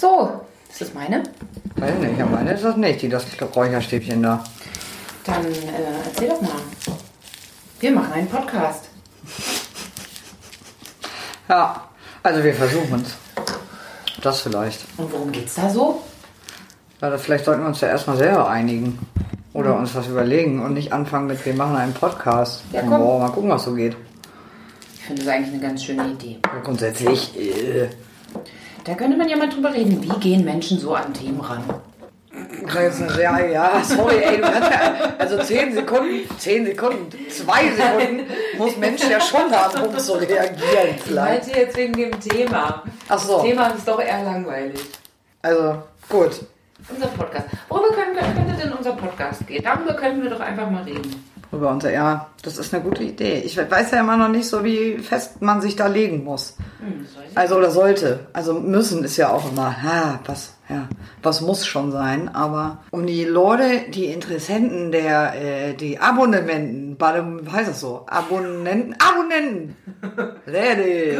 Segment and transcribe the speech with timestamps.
[0.00, 0.40] So,
[0.70, 1.22] ist das meine?
[1.76, 4.42] Weiß nicht, ja, meine ist das nicht, die das Räucherstäbchen da.
[5.24, 5.50] Dann äh,
[6.06, 6.52] erzähl doch mal.
[7.80, 8.86] Wir machen einen Podcast.
[11.50, 11.84] Ja,
[12.22, 14.22] also wir versuchen es.
[14.22, 14.80] Das vielleicht.
[14.96, 16.00] Und worum geht's da so?
[17.02, 18.98] Ja, vielleicht sollten wir uns ja erstmal selber einigen.
[19.52, 22.62] Oder uns was überlegen und nicht anfangen mit, wir machen einen Podcast.
[22.72, 23.00] Ja, Und komm.
[23.02, 23.96] boah, mal gucken, was so geht.
[24.94, 26.38] Ich finde das eigentlich eine ganz schöne Idee.
[26.46, 27.88] Ja, Grundsätzlich, äh,
[28.84, 30.02] Da könnte man ja mal drüber reden.
[30.02, 31.62] Wie gehen Menschen so an Themen ran?
[32.90, 38.26] sehr, ja, sorry, ey, du kannst ja, also 10 Sekunden, 10 Sekunden, 2 Sekunden
[38.56, 41.46] muss Mensch ja schon haben, um zu reagieren Ich vielleicht.
[41.46, 42.82] meinte jetzt wegen dem Thema.
[43.08, 43.34] Ach so.
[43.34, 44.80] Das Thema ist doch eher langweilig.
[45.42, 46.30] Also, gut.
[46.88, 47.46] Unser Podcast.
[47.68, 49.62] Worüber können, könnte denn unser Podcast gehen?
[49.62, 51.29] Darüber könnten wir doch einfach mal reden.
[51.52, 53.42] Über unser, ja, das ist eine gute Idee.
[53.44, 56.56] Ich weiß ja immer noch nicht so, wie fest man sich da legen muss.
[56.78, 57.06] Hm.
[57.34, 58.20] Also oder sollte.
[58.32, 60.88] Also müssen ist ja auch immer, ha, was, ja,
[61.24, 62.28] was muss schon sein.
[62.32, 67.80] Aber um die Leute, die Interessenten, der, äh, die Abonnementen, bei dem, wie heißt das
[67.80, 68.06] so?
[68.06, 69.76] Abonnenten, Abonnenten.
[70.46, 71.18] Ready.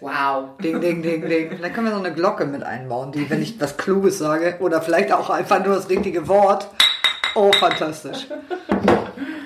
[0.00, 0.56] Wow.
[0.62, 1.50] Ding, ding, ding, ding.
[1.54, 4.80] Vielleicht können wir so eine Glocke mit einbauen, die, wenn ich was Kluges sage, oder
[4.80, 6.68] vielleicht auch einfach nur das richtige Wort.
[7.36, 8.26] Oh, fantastisch.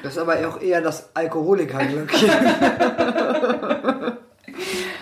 [0.04, 2.30] Das ist aber auch eher das Alkoholikerglöckchen.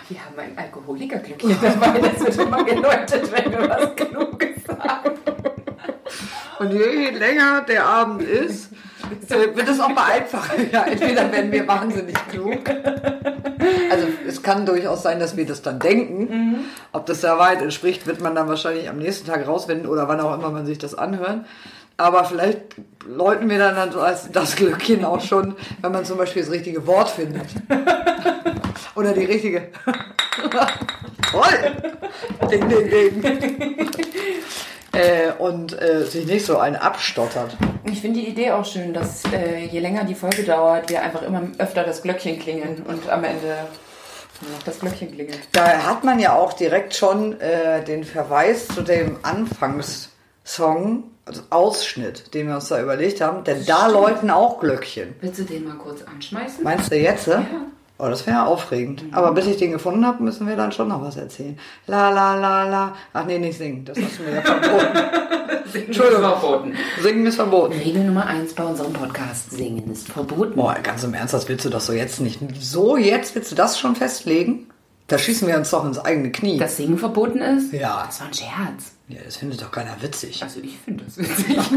[0.09, 2.01] Wir haben ein Alkoholikerglückchen dabei.
[2.01, 5.19] Das wird immer geläutet, wenn wir was Kluges sagen.
[6.59, 8.71] Und je länger der Abend ist,
[9.29, 10.55] äh, wird es auch mal einfacher.
[10.73, 12.71] Ja, entweder werden wir wahnsinnig klug.
[13.91, 16.65] Also es kann durchaus sein, dass wir das dann denken.
[16.93, 20.21] Ob das der Wahrheit entspricht, wird man dann wahrscheinlich am nächsten Tag rausfinden oder wann
[20.21, 21.45] auch immer man sich das anhört.
[21.99, 26.17] Aber vielleicht läuten wir dann, dann so als das Glückchen auch schon, wenn man zum
[26.17, 27.47] Beispiel das richtige Wort findet.
[28.95, 29.69] Oder die richtige.
[31.31, 31.99] Toll!
[32.51, 33.77] Ding, ding, ding.
[34.93, 37.57] Äh, und äh, sich nicht so einen abstottert.
[37.85, 41.23] Ich finde die Idee auch schön, dass äh, je länger die Folge dauert, wir einfach
[41.23, 43.67] immer öfter das Glöckchen klingeln und am Ende
[44.41, 45.41] noch das Glöckchen klingelt.
[45.53, 51.05] Da hat man ja auch direkt schon äh, den Verweis zu dem Anfangssong,
[51.51, 55.15] Ausschnitt, den wir uns da überlegt haben, denn da läuten auch Glöckchen.
[55.21, 56.65] Willst du den mal kurz anschmeißen?
[56.65, 57.27] Meinst du jetzt?
[57.27, 57.45] Ja.
[58.01, 59.05] Oh, das wäre aufregend.
[59.11, 61.59] Aber bis ich den gefunden habe, müssen wir dann schon noch was erzählen.
[61.89, 62.95] La la la la.
[63.13, 63.85] Ach nee, nicht singen.
[63.85, 64.99] Das hast du mir ja verboten.
[65.75, 66.23] Entschuldigung.
[66.23, 66.75] Verboten.
[67.03, 67.73] Singen ist verboten.
[67.73, 70.55] Regel Nummer eins bei unserem Podcast: Singen ist verboten.
[70.55, 72.39] Boah, ganz im Ernst, das willst du doch so jetzt nicht.
[72.61, 74.69] So jetzt willst du das schon festlegen?
[75.09, 76.59] Da schießen wir uns doch ins eigene Knie.
[76.59, 77.73] Dass Singen verboten ist?
[77.73, 78.05] Ja.
[78.07, 78.93] Das war ein Scherz.
[79.09, 80.43] Ja, das findet doch keiner witzig.
[80.43, 81.57] Also ich finde das witzig.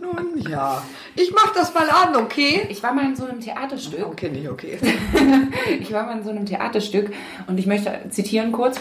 [0.00, 0.82] Nun ja.
[1.16, 2.66] Ich mach das mal an, okay?
[2.68, 4.06] Ich war mal in so einem Theaterstück.
[4.06, 4.78] Okay, nicht okay.
[5.80, 7.12] Ich war mal in so einem Theaterstück
[7.46, 8.78] und ich möchte zitieren kurz.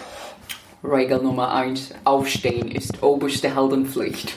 [0.84, 4.36] Regel Nummer eins: Aufstehen ist oberste Heldenpflicht.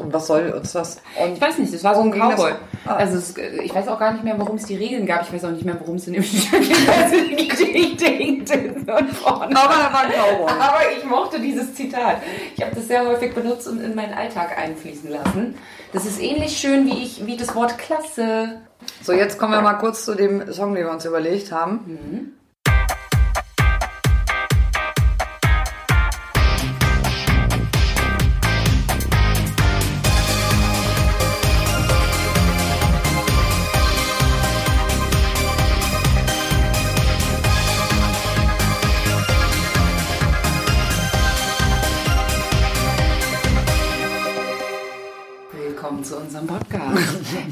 [0.00, 1.00] Und was soll uns das?
[1.22, 2.10] Und Ich weiß nicht, das war so ein?
[2.10, 2.52] Cowboy.
[2.86, 2.96] Ah.
[2.96, 5.22] Also es, ich weiß auch gar nicht mehr, warum es die Regeln gab.
[5.22, 7.36] Ich weiß auch nicht mehr, worum es in dem Stück ging.
[7.36, 8.74] Die Geschichte
[9.22, 9.56] vorne.
[9.56, 10.50] Aber er war ein Cowboy.
[10.50, 12.16] Aber ich mochte dieses Zitat.
[12.56, 15.54] Ich habe das sehr häufig benutzt und in meinen Alltag einfließen lassen.
[15.92, 18.60] Das ist ähnlich schön wie ich, wie das Wort Klasse.
[19.02, 21.80] So, jetzt kommen wir mal kurz zu dem Song, den wir uns überlegt haben.
[21.86, 22.39] Willkommen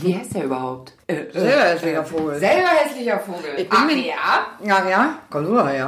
[0.09, 0.95] Wie heißt der überhaupt?
[1.07, 2.39] Äh, Sehr hässlicher Vogel.
[2.39, 3.51] Selber hässlicher Vogel.
[3.59, 4.47] Ich bin Ach mir- ja?
[4.65, 5.87] Ja, ja, du her.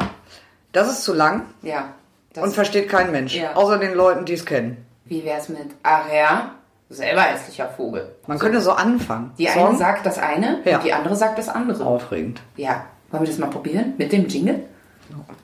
[0.73, 1.95] Das ist zu lang Ja.
[2.37, 3.35] Und versteht kein Mensch.
[3.35, 3.55] Ja.
[3.57, 4.85] Außer den Leuten, die es kennen.
[5.07, 6.51] wie wär's mit Ach ja?
[6.91, 8.15] Selber hässlicher Vogel.
[8.27, 9.33] Man könnte so anfangen.
[9.39, 9.69] Die Song?
[9.69, 10.77] eine sagt das eine Ja.
[10.77, 11.85] und die andere sagt das andere.
[11.87, 12.41] Aufregend.
[12.57, 12.85] Ja.
[13.11, 13.95] Wollen wir das mal probieren?
[13.97, 14.65] Mit dem Jingle?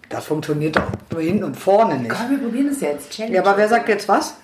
[0.09, 2.11] Das funktioniert doch nur hinten und vorne nicht.
[2.11, 3.11] Komm, wir probieren das jetzt.
[3.11, 3.35] Challenge.
[3.37, 4.37] Ja, aber wer sagt jetzt was?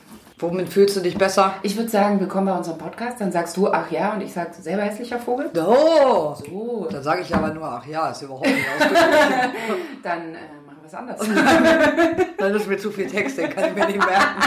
[0.43, 1.55] Womit fühlst du dich besser?
[1.63, 3.21] Ich würde sagen, willkommen bei unserem Podcast.
[3.21, 5.49] Dann sagst du Ach ja und ich sag selber hässlicher Vogel.
[5.55, 6.35] Oh!
[6.35, 9.53] So, Dann sage ich aber nur, ach ja, ist überhaupt nicht ausgesprochen.
[10.03, 11.21] dann äh, machen wir es anders.
[12.39, 14.43] Dann ist mir zu viel Text, den kann ich mir nicht merken.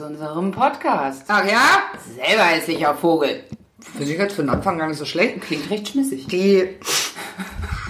[0.02, 1.24] zu unserem Podcast.
[1.28, 1.82] Ach ja?
[2.16, 3.44] Selber hässlicher Vogel.
[3.78, 5.40] Finde ich jetzt für den Anfang gar nicht so schlecht.
[5.42, 6.26] Klingt recht schmissig.
[6.26, 6.76] Die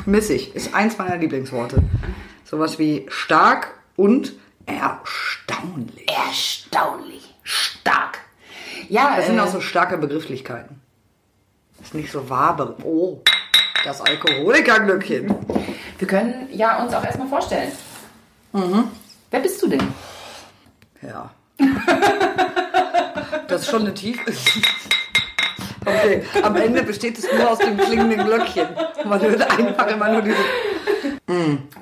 [0.04, 1.82] missig ist eins meiner Lieblingsworte.
[2.44, 4.34] Sowas wie stark und
[4.66, 6.06] erstaunlich.
[6.06, 7.34] Erstaunlich.
[7.44, 8.18] Stark.
[8.90, 10.82] Ja, Das sind äh, auch so starke Begrifflichkeiten.
[11.82, 12.76] Ist nicht so waber.
[12.84, 13.22] Oh,
[13.84, 15.34] das Alkoholikerglückchen.
[15.98, 17.72] wir können ja uns auch erstmal vorstellen.
[19.30, 19.82] Wer bist du denn?
[21.00, 21.30] Ja.
[23.48, 24.32] Das ist schon eine Tiefe.
[25.84, 28.68] Okay, am Ende besteht es nur aus dem klingenden Glöckchen.
[29.04, 30.36] Man hört einfach immer nur diese.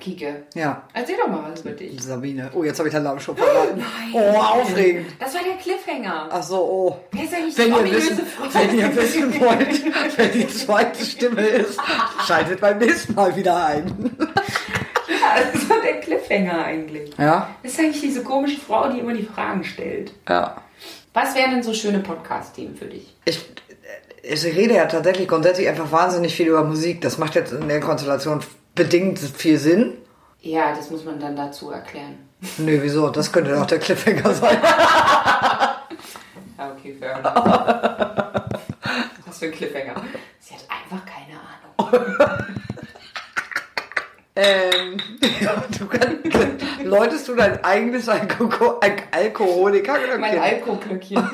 [0.00, 0.44] Kike.
[0.54, 2.02] Ja, Erzähl doch mal was über dich.
[2.02, 2.50] Sabine.
[2.54, 3.84] Oh, jetzt habe ich den Namen schon verraten.
[4.14, 5.08] Oh, aufregend.
[5.18, 6.28] Das war der Cliffhanger.
[6.30, 7.00] Ach so, oh.
[7.12, 8.20] Wer ist eigentlich Wenn die ihr, wissen,
[8.52, 11.78] wenn ihr wissen wollt, wer die zweite Stimme ist,
[12.26, 14.16] schaltet beim nächsten Mal wieder ein.
[15.20, 17.12] War der Cliffhanger eigentlich.
[17.18, 17.54] Ja?
[17.62, 20.12] Das ist eigentlich diese komische Frau, die immer die Fragen stellt.
[20.28, 20.56] Ja.
[21.12, 23.14] Was wären denn so schöne Podcast-Themen für dich?
[23.24, 23.44] Ich,
[24.22, 27.00] ich rede ja tatsächlich grundsätzlich einfach wahnsinnig viel über Musik.
[27.00, 28.40] Das macht jetzt in der Konstellation
[28.74, 29.98] bedingt viel Sinn.
[30.40, 32.18] Ja, das muss man dann dazu erklären.
[32.58, 33.10] Nö, wieso?
[33.10, 34.56] Das könnte doch der Cliffhanger sein.
[34.62, 37.34] Ja, okay, fair enough.
[39.26, 39.94] Was für ein Cliffhanger.
[40.38, 42.66] Sie hat einfach keine Ahnung.
[44.42, 44.96] Ähm,
[45.78, 51.22] du kannst, läutest du dein eigenes Alko Al Alkoholiker Mein Alkoholglöckchen.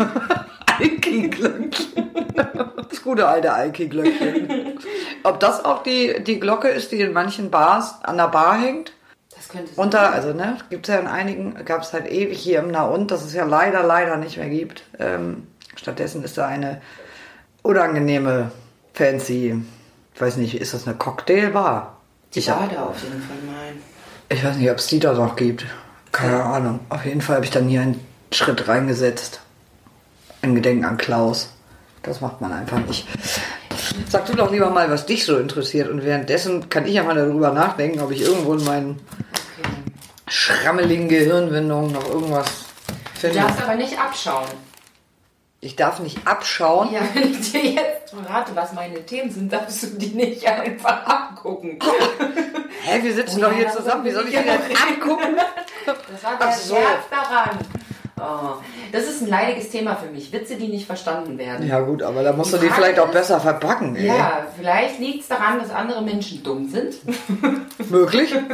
[0.79, 2.11] Alki-Glöckchen.
[2.35, 4.79] Das gute alte Alki-Glöckchen.
[5.23, 8.93] Ob das auch die, die Glocke ist, die in manchen Bars an der Bar hängt?
[9.35, 9.85] Das könnte sein.
[9.85, 13.11] Unter, also ne, gibt es ja in einigen, gab es halt ewig hier im Na-und,
[13.11, 14.83] das es ja leider, leider nicht mehr gibt.
[14.99, 16.83] Ähm, stattdessen ist da eine
[17.63, 18.51] unangenehme,
[18.95, 19.63] fancy,
[20.15, 21.96] ich weiß nicht, ist das eine Cocktailbar?
[22.35, 23.73] Die Ich war da auf jeden Fall mal.
[24.29, 25.65] Ich weiß nicht, ob es die da noch gibt.
[26.13, 26.81] Keine Ahnung.
[26.89, 29.41] Auf jeden Fall habe ich dann hier einen Schritt reingesetzt.
[30.43, 31.51] Im Gedenken an Klaus.
[32.03, 33.07] Das macht man einfach nicht.
[34.09, 35.89] Sag du doch lieber mal, was dich so interessiert.
[35.89, 39.01] Und währenddessen kann ich ja mal darüber nachdenken, ob ich irgendwo in meinen
[39.59, 39.69] Okay.
[40.29, 42.47] schrammeligen Gehirnwindungen noch irgendwas
[43.15, 43.39] Du finde.
[43.41, 44.47] darfst aber nicht abschauen.
[45.61, 46.93] Ich darf nicht abschauen.
[46.93, 51.05] Ja, wenn ich dir jetzt verrate, was meine Themen sind, darfst du die nicht einfach
[51.07, 51.79] abgucken.
[52.83, 54.05] Hä, wir sitzen Oh doch hier ja, zusammen.
[54.05, 55.37] Wie soll ich ja denn noch angucken?
[55.87, 56.75] Das war der Ach so.
[56.77, 57.59] Scherz daran.
[58.19, 58.63] Oh,
[58.93, 60.33] das ist ein leidiges Thema für mich.
[60.33, 61.67] Witze, die nicht verstanden werden.
[61.67, 63.95] Ja gut, aber da musst Die du die vielleicht auch ist- besser verpacken.
[63.97, 64.07] Ey.
[64.07, 66.95] Ja, vielleicht liegt es daran, dass andere Menschen dumm sind.
[67.91, 68.35] Möglich?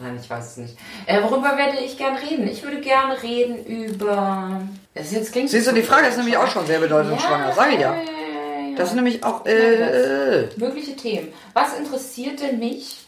[0.00, 0.76] Nein, ich weiß es nicht.
[1.06, 2.48] Äh, worüber werde ich gern reden?
[2.48, 4.60] Ich würde gerne reden über.
[4.94, 7.52] Das jetzt klingt Siehst du, die Frage ist nämlich auch schon sehr bedeutungsschwanger.
[7.52, 7.94] Sag ich ja.
[7.94, 8.76] ja, ja, ja.
[8.76, 11.28] Das ist nämlich auch äh, Mögliche Themen.
[11.52, 13.04] Was interessiert denn mich?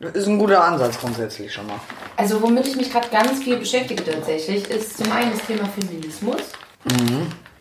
[0.00, 1.78] ist ein guter Ansatz grundsätzlich schon mal.
[2.16, 6.42] Also, womit ich mich gerade ganz viel beschäftige tatsächlich, ist zum einen das Thema Feminismus.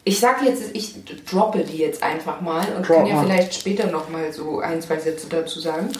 [0.04, 0.96] Ich sage jetzt, ich
[1.26, 3.26] droppe die jetzt einfach mal und Drop kann ja mal.
[3.26, 5.92] vielleicht später nochmal so ein, zwei Sätze dazu sagen.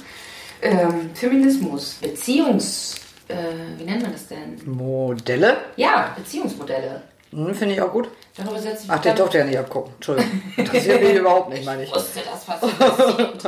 [0.62, 2.96] Ähm, Feminismus, Beziehungs...
[3.28, 3.36] Äh,
[3.78, 4.60] wie nennt man das denn?
[4.66, 5.58] Modelle?
[5.78, 7.02] Ja, Beziehungsmodelle.
[7.32, 8.10] Hm, Finde ich auch gut.
[8.36, 9.94] Darüber setze ich Ach, der durfte ja nicht abgucken.
[9.96, 10.42] Entschuldigung.
[10.58, 11.90] Interessiert mich überhaupt nicht, meine ich.
[11.90, 13.44] Ich wusste, was passiert.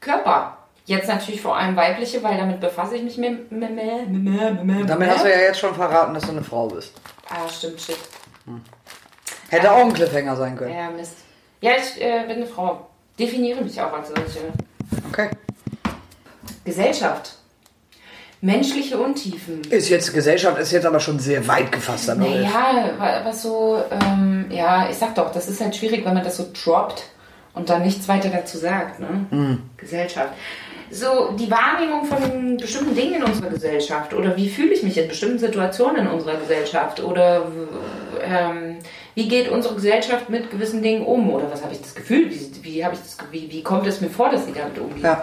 [0.00, 0.58] Körper.
[0.84, 3.30] Jetzt natürlich vor allem weibliche, weil damit befasse ich mich mehr.
[3.50, 4.84] mehr, mehr, mehr, mehr.
[4.84, 6.92] Damit hast du ja jetzt schon verraten, dass du eine Frau bist.
[7.28, 7.96] Ah, stimmt, shit.
[9.48, 10.74] Hätte auch ein Cliffhanger sein können.
[10.74, 11.16] Ja, Mist.
[11.60, 12.88] Ja, ich äh, bin eine Frau.
[13.18, 14.52] Definiere mich auch als solche.
[15.08, 15.30] Okay.
[16.64, 17.34] Gesellschaft.
[18.40, 19.62] Menschliche Untiefen.
[19.70, 22.08] Ist jetzt, Gesellschaft ist jetzt aber schon sehr weit gefasst.
[22.08, 22.28] damit.
[22.28, 26.24] Naja, wa- was so, ähm, ja, ich sag doch, das ist halt schwierig, wenn man
[26.24, 27.04] das so droppt
[27.54, 29.58] und dann nichts weiter dazu sagt, ne?
[29.76, 30.30] Gesellschaft.
[30.90, 35.08] So, die Wahrnehmung von bestimmten Dingen in unserer Gesellschaft oder wie fühle ich mich in
[35.08, 37.46] bestimmten Situationen in unserer Gesellschaft oder
[38.22, 38.76] ähm,
[39.14, 42.50] wie geht unsere Gesellschaft mit gewissen Dingen um oder was habe ich das Gefühl, wie,
[42.62, 45.02] wie, ich das, wie, wie kommt es mir vor, dass sie damit umgeht?
[45.04, 45.22] Ja.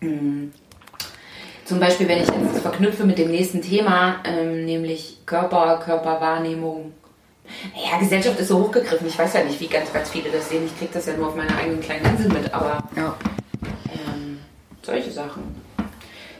[0.00, 6.92] Zum Beispiel, wenn ich jetzt das verknüpfe mit dem nächsten Thema, ähm, nämlich Körper, Körperwahrnehmung.
[7.74, 9.06] Naja, Gesellschaft ist so hochgegriffen.
[9.06, 10.64] Ich weiß ja nicht, wie ganz, ganz viele das sehen.
[10.66, 13.16] Ich kriege das ja nur auf meiner eigenen kleinen Insel mit, aber Ja.
[13.92, 14.38] ähm,
[14.82, 15.42] solche Sachen.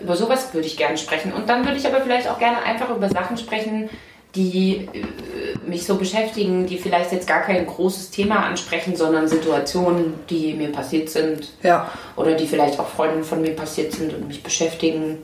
[0.00, 1.32] Über sowas würde ich gerne sprechen.
[1.32, 3.88] Und dann würde ich aber vielleicht auch gerne einfach über Sachen sprechen,
[4.36, 10.14] die äh, mich so beschäftigen, die vielleicht jetzt gar kein großes Thema ansprechen, sondern Situationen,
[10.30, 11.52] die mir passiert sind.
[11.62, 11.90] Ja.
[12.14, 15.18] Oder die vielleicht auch Freundinnen von mir passiert sind und mich beschäftigen.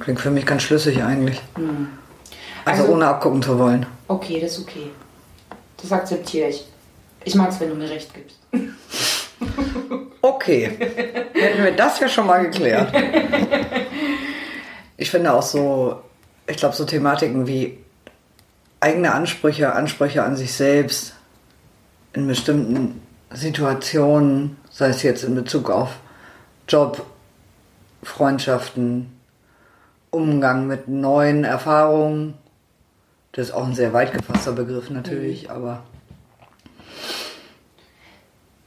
[0.00, 1.40] Klingt für mich ganz schlüssig eigentlich.
[2.64, 3.86] Also, Also- ohne abgucken zu wollen.
[4.08, 4.90] Okay, das ist okay.
[5.80, 6.64] Das akzeptiere ich.
[7.24, 8.38] Ich mag es, wenn du mir recht gibst.
[10.24, 10.70] Okay.
[11.34, 12.92] Hätten wir das ja schon mal geklärt.
[14.96, 15.96] Ich finde auch so,
[16.46, 17.76] ich glaube, so Thematiken wie
[18.82, 21.14] eigene Ansprüche, Ansprüche an sich selbst
[22.12, 26.00] in bestimmten Situationen, sei es jetzt in Bezug auf
[26.68, 27.06] Job,
[28.02, 29.18] Freundschaften,
[30.10, 32.34] Umgang mit neuen Erfahrungen.
[33.30, 35.82] Das ist auch ein sehr weit gefasster Begriff natürlich, aber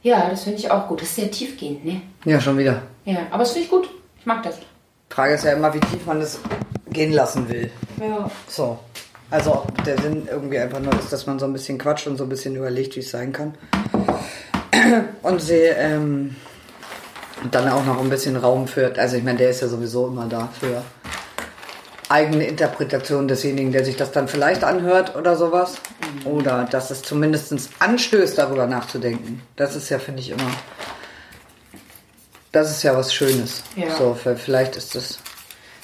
[0.02, 1.02] Ja, das finde ich auch gut.
[1.02, 2.00] Das ist sehr tiefgehend, ne?
[2.24, 2.82] ja, schon wieder.
[3.04, 3.88] Ja, aber das finde ich gut.
[4.18, 4.58] Ich mag das.
[5.10, 6.40] Frage ist ja immer, wie tief man das
[6.90, 7.70] gehen lassen will.
[8.00, 8.30] Ja.
[8.48, 8.78] So.
[9.30, 12.16] Also ob der Sinn irgendwie einfach nur ist, dass man so ein bisschen quatscht und
[12.16, 13.54] so ein bisschen überlegt, wie es sein kann.
[15.22, 16.36] Und sie ähm,
[17.50, 18.98] dann auch noch ein bisschen Raum führt.
[18.98, 20.82] Also ich meine, der ist ja sowieso immer da für
[22.08, 25.74] eigene Interpretation desjenigen, der sich das dann vielleicht anhört oder sowas.
[26.24, 29.42] Oder dass es zumindest anstößt, darüber nachzudenken.
[29.56, 30.50] Das ist ja, finde ich, immer.
[32.52, 33.62] Das ist ja was Schönes.
[33.74, 33.94] Ja.
[33.96, 35.18] So, vielleicht ist das.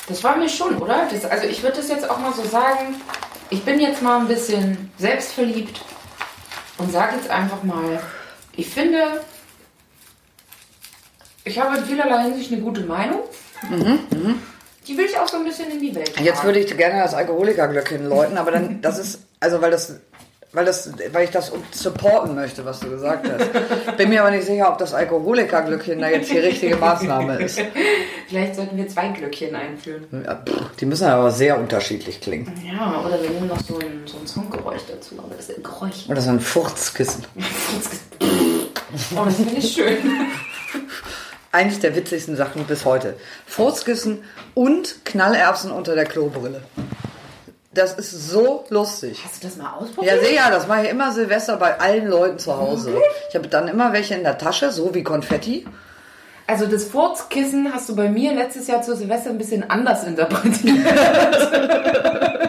[0.08, 1.08] Das war mir schon, oder?
[1.10, 2.96] Das, also ich würde das jetzt auch mal so sagen.
[3.52, 5.82] Ich bin jetzt mal ein bisschen selbstverliebt
[6.78, 8.00] und sage jetzt einfach mal,
[8.56, 9.20] ich finde,
[11.44, 13.20] ich habe in vielerlei Hinsicht eine gute Meinung.
[14.88, 16.24] Die will ich auch so ein bisschen in die Welt tragen.
[16.24, 20.00] Jetzt würde ich gerne das Alkoholikerglöckchen läuten, aber dann, das ist, also weil das,
[20.52, 23.96] weil das, weil ich das supporten möchte, was du gesagt hast.
[23.96, 27.60] Bin mir aber nicht sicher, ob das Alkoholikerglöckchen da jetzt die richtige Maßnahme ist.
[28.28, 30.06] Vielleicht sollten wir zwei Glöckchen einführen.
[30.24, 32.52] Ja, pff, die müssen aber sehr unterschiedlich klingen.
[32.64, 35.14] Ja, oder wir nehmen noch so ein, so ein Songgeräusch dazu.
[35.18, 36.08] Aber das ist ein Geräusch.
[36.08, 37.24] Oder so ein Furzkissen.
[39.16, 39.96] Oh, das finde ich schön.
[41.50, 43.16] Eines der witzigsten Sachen bis heute.
[43.46, 44.22] Furzkissen
[44.54, 46.60] und Knallerbsen unter der Klobrille.
[47.74, 49.22] Das ist so lustig.
[49.24, 50.22] Hast du das mal ausprobiert?
[50.22, 53.00] Ja, sehr, das mache ich immer Silvester bei allen Leuten zu Hause.
[53.30, 55.66] Ich habe dann immer welche in der Tasche, so wie Konfetti.
[56.46, 60.86] Also das Furzkissen hast du bei mir letztes Jahr zu Silvester ein bisschen anders interpretiert.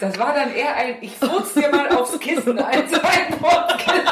[0.00, 4.04] Das war dann eher ein, ich furz dir mal aufs Kissen als ein Furzkissen.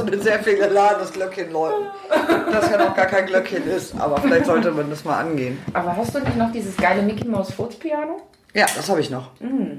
[0.00, 1.86] Ist mit sehr viel Elan das Glöckchen läuten.
[2.50, 5.58] Das ja noch gar kein Glöckchen ist, aber vielleicht sollte man das mal angehen.
[5.72, 8.22] Aber hast du nicht noch dieses geile Mickey Mouse Furzpiano?
[8.52, 9.30] Ja, das habe ich noch.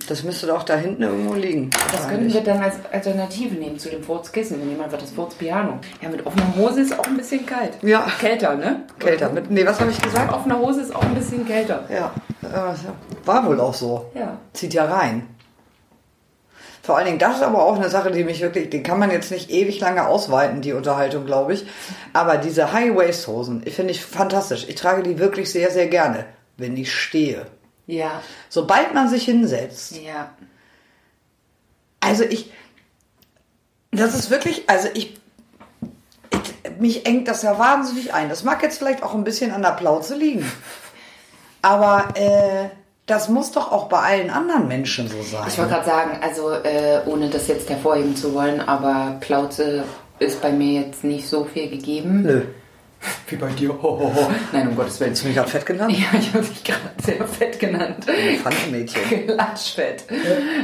[0.07, 1.71] Das müsste doch da hinten irgendwo liegen.
[1.91, 4.59] Das können wir dann als Alternative nehmen zu dem Furzkissen.
[4.59, 5.79] Wir nehmen einfach das Furzpiano.
[6.01, 7.73] Ja, mit offener Hose ist auch ein bisschen kalt.
[7.81, 8.07] Ja.
[8.19, 8.83] Kälter, ne?
[8.97, 9.29] Kälter.
[9.29, 10.27] Mit, nee, was habe ich gesagt?
[10.27, 11.83] Mit offener Hose ist auch ein bisschen kälter.
[11.89, 12.13] Ja,
[12.43, 14.05] äh, war wohl auch so.
[14.13, 14.37] Ja.
[14.53, 15.27] Zieht ja rein.
[16.83, 19.11] Vor allen Dingen, das ist aber auch eine Sache, die mich wirklich, die kann man
[19.11, 21.65] jetzt nicht ewig lange ausweiten, die Unterhaltung, glaube ich.
[22.13, 24.65] Aber diese High-Waist-Hosen, ich finde ich fantastisch.
[24.67, 26.25] Ich trage die wirklich sehr, sehr gerne,
[26.57, 27.45] wenn ich stehe.
[27.85, 28.21] Ja.
[28.49, 30.31] Sobald man sich hinsetzt, Ja.
[31.99, 32.51] also ich,
[33.91, 35.19] das ist wirklich, also ich,
[36.31, 38.29] ich, mich engt das ja wahnsinnig ein.
[38.29, 40.49] Das mag jetzt vielleicht auch ein bisschen an der Plauze liegen.
[41.61, 42.69] Aber äh,
[43.05, 45.43] das muss doch auch bei allen anderen Menschen so sein.
[45.47, 49.83] Ich wollte gerade sagen, also äh, ohne das jetzt hervorheben zu wollen, aber Plauze
[50.19, 52.21] ist bei mir jetzt nicht so viel gegeben.
[52.21, 52.41] Nö.
[53.27, 53.69] Wie bei dir.
[53.69, 54.31] Ho, ho, ho.
[54.51, 55.11] Nein, um Gottes Willen.
[55.11, 55.97] Hast du mich gerade fett genannt?
[55.97, 58.05] Ja, ich habe dich gerade sehr fett genannt.
[58.43, 59.27] Pfannenmädchen.
[59.27, 60.03] Klatschfett.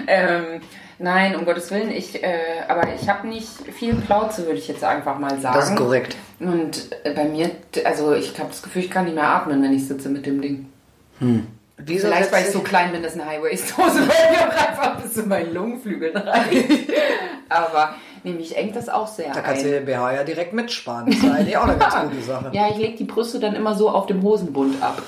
[0.05, 0.61] Ähm,
[0.99, 4.83] nein, um Gottes Willen, ich, äh, aber ich habe nicht viel Plauze, würde ich jetzt
[4.83, 5.55] einfach mal sagen.
[5.55, 6.15] Das ist korrekt.
[6.39, 7.49] Und äh, bei mir,
[7.83, 10.39] also ich habe das Gefühl, ich kann nicht mehr atmen, wenn ich sitze mit dem
[10.39, 10.69] Ding.
[11.79, 15.13] Wieso Vielleicht, weil ich so klein bin, dass eine High-Waist-Hose bei mir auch einfach bis
[15.13, 16.89] zu meinen Lungenflügeln reicht.
[17.49, 19.73] Aber nee, mich engt das auch sehr Da kannst du ein.
[19.73, 21.05] den BH ja direkt mitsparen.
[21.05, 22.49] Das ist eigentlich auch eine ganz gute Sache.
[22.53, 25.01] Ja, ich lege die Brüste dann immer so auf dem Hosenbund ab.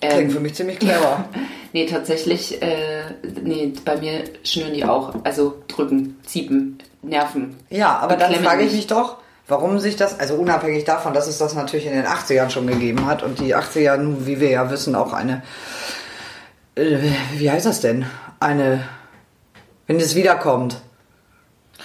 [0.00, 1.24] Klingt Ähm, für mich ziemlich clever.
[1.72, 3.02] nee, tatsächlich, äh,
[3.42, 5.14] nee, bei mir schnüren die auch.
[5.24, 7.56] Also drücken, ziepen, nerven.
[7.70, 8.76] Ja, aber dann frage ich mich.
[8.80, 9.16] mich doch,
[9.48, 13.06] warum sich das, also unabhängig davon, dass es das natürlich in den 80ern schon gegeben
[13.06, 15.42] hat und die 80er, nun, wie wir ja wissen, auch eine,
[16.76, 16.98] äh,
[17.34, 18.06] wie heißt das denn?
[18.40, 18.84] Eine,
[19.86, 20.80] wenn es wiederkommt.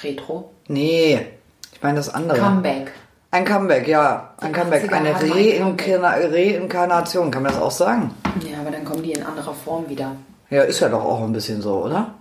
[0.03, 0.51] Retro.
[0.67, 1.27] Nee,
[1.73, 2.37] ich meine das andere.
[2.37, 2.91] Comeback.
[3.31, 4.33] Ein Comeback, ja.
[4.37, 4.91] Ein Die Comeback.
[4.91, 8.11] 80er Eine Reinkarna Reinkarnation, kann man das auch sagen?
[8.45, 10.15] Ja, aber dann kommen die in anderer Form wieder.
[10.49, 12.13] Ja, ist ja doch auch ein bisschen so, oder?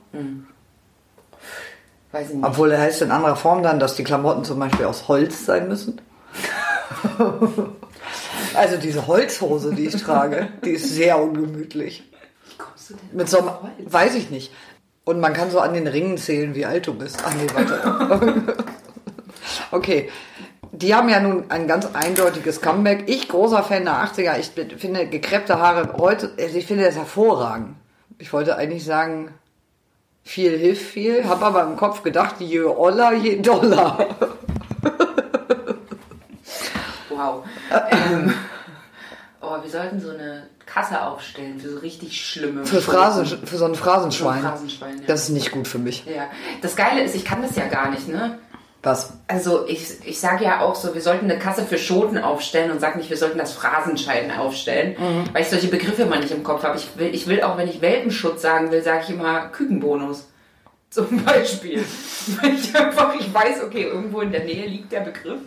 [2.13, 2.45] Weiß ich nicht.
[2.45, 6.01] Obwohl heißt in anderer Form dann, dass die Klamotten zum Beispiel aus Holz sein müssen.
[8.55, 12.05] also diese Holzhose, die ich trage, die ist sehr ungemütlich.
[12.91, 13.51] Du denn Mit so einem,
[13.87, 14.53] weiß ich nicht.
[15.05, 17.23] Und man kann so an den Ringen zählen, wie alt du bist.
[17.25, 18.55] Ach nee, warte.
[19.71, 20.11] okay.
[20.73, 23.05] Die haben ja nun ein ganz eindeutiges Comeback.
[23.09, 27.77] Ich, großer Fan der 80er, ich finde gekreppte Haare heute, also ich finde das hervorragend.
[28.19, 29.35] Ich wollte eigentlich sagen,
[30.23, 34.07] viel hilft viel, habe aber im Kopf gedacht, je oller, je doller.
[37.09, 37.45] Wow.
[37.91, 38.33] ähm,
[39.51, 42.65] oh, wir sollten so eine Kasse aufstellen für so richtig schlimme.
[42.65, 44.43] Für, Phrasen, für so ein Phrasenschwein.
[44.43, 45.05] So ein Phrasenschwein, ja.
[45.07, 46.05] Das ist nicht gut für mich.
[46.07, 46.31] Ja.
[46.63, 48.39] Das Geile ist, ich kann das ja gar nicht, ne?
[48.83, 49.13] Was?
[49.29, 52.81] Also ich, ich sage ja auch so, wir sollten eine Kasse für Schoten aufstellen und
[52.81, 54.97] sage nicht, wir sollten das Phrasenscheiden aufstellen,
[55.35, 56.79] weil ich solche Begriffe immer nicht im Kopf habe.
[56.79, 60.29] Ich will, ich will auch, wenn ich Welpenschutz sagen will, sage ich immer Kükenbonus.
[60.89, 61.85] Zum Beispiel.
[62.41, 65.41] Weil ich einfach, ich weiß, okay, irgendwo in der Nähe liegt der Begriff.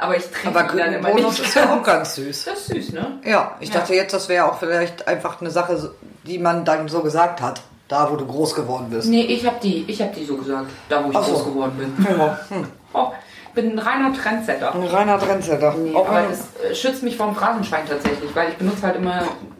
[0.00, 2.44] Aber ich trinke Aber dann immer Bonus ist ja auch ganz süß.
[2.44, 3.18] Das ist süß, ne?
[3.24, 3.80] Ja, ich Ja.
[3.80, 5.92] dachte jetzt, das wäre auch vielleicht einfach eine Sache,
[6.24, 9.08] die man dann so gesagt hat, da wo du groß geworden bist.
[9.08, 11.32] Nee, ich habe die, ich hab die so gesagt, da wo ich Ach so.
[11.32, 12.06] groß geworden bin.
[12.18, 12.68] Ja, hm.
[12.92, 13.08] Oh,
[13.48, 14.72] ich bin ein reiner Trendsetter.
[14.74, 15.74] Ein reiner Trendsetter.
[15.74, 16.40] Nee, Auch aber wenn- es
[16.70, 19.14] äh, schützt mich vor dem Phrasenschwein tatsächlich, weil ich benutze halt immer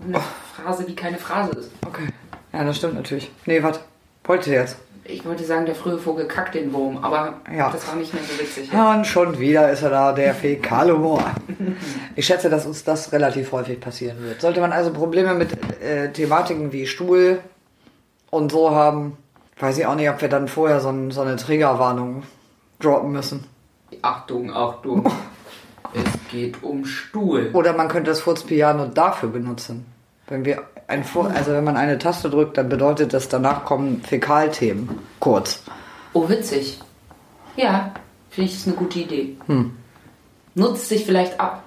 [0.06, 0.20] eine
[0.62, 1.70] Phrase, die keine Phrase ist.
[1.86, 2.08] okay.
[2.52, 3.30] Ja, das stimmt natürlich.
[3.44, 3.80] Nee, was?
[4.24, 4.76] Wollte jetzt?
[5.10, 7.70] Ich wollte sagen, der frühe Vogel kackt den Wurm, aber Ja.
[7.70, 8.70] das war nicht mehr so witzig.
[8.70, 11.24] Ja, und schon wieder ist er da, der Fäkalhumor.
[12.14, 14.42] Ich schätze, dass uns das relativ häufig passieren wird.
[14.42, 15.48] Sollte man also Probleme mit
[15.82, 17.38] äh, Thematiken wie Stuhl
[18.28, 19.16] und so haben,
[19.58, 22.24] weiß ich auch nicht, ob wir dann vorher so, ein, so eine Triggerwarnung
[22.78, 23.44] droppen müssen.
[24.02, 25.10] Achtung, Achtung.
[25.94, 27.48] es geht um Stuhl.
[27.54, 29.86] Oder man könnte das Furzpiano dafür benutzen.
[30.28, 34.98] Wenn wir ein also wenn man eine Taste drückt, dann bedeutet das, danach kommen Fäkalthemen.
[35.20, 35.62] Kurz.
[36.12, 36.80] Oh, witzig.
[37.56, 37.92] Ja,
[38.30, 39.36] finde ich, ist eine gute Idee.
[40.54, 41.62] Nutzt sich vielleicht ab.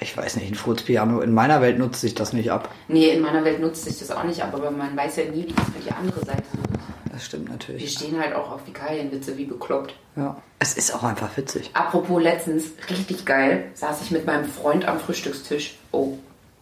[0.00, 1.20] Ich weiß nicht, ein Furzpiano.
[1.20, 2.68] In meiner Welt nutzt sich das nicht ab.
[2.86, 5.46] Nee, in meiner Welt nutzt sich das auch nicht ab, aber man weiß ja nie,
[5.48, 7.12] wie das für die andere Seite ist.
[7.12, 7.92] Das stimmt Wir natürlich.
[7.92, 9.92] stehen halt auch auf Fäkalienwitze wie bekloppt.
[10.14, 10.40] Ja.
[10.60, 11.70] Es ist auch einfach witzig.
[11.74, 15.78] Apropos letztens, richtig geil, saß ich mit meinem Freund am Frühstückstisch.
[15.90, 16.18] Oh,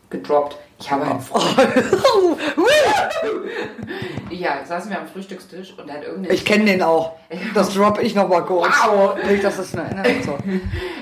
[0.08, 0.56] gedroppt.
[0.78, 1.46] Ich habe einen Freund.
[4.30, 6.34] Ja, saßen wir am Frühstückstisch und hat irgendeine...
[6.34, 7.12] Ich kenne den auch.
[7.54, 8.74] Das droppe ich noch mal kurz.
[8.84, 9.16] Wow.
[9.28, 10.38] Nicht, dass das eine Erinnerung so.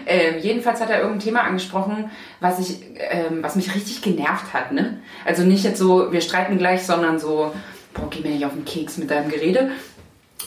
[0.06, 4.72] Ähm, jedenfalls hat er irgendein Thema angesprochen, was, ich, ähm, was mich richtig genervt hat.
[4.72, 4.98] Ne?
[5.24, 7.52] Also nicht jetzt so, wir streiten gleich, sondern so,
[7.92, 9.70] boah, geh mir nicht auf den Keks mit deinem Gerede.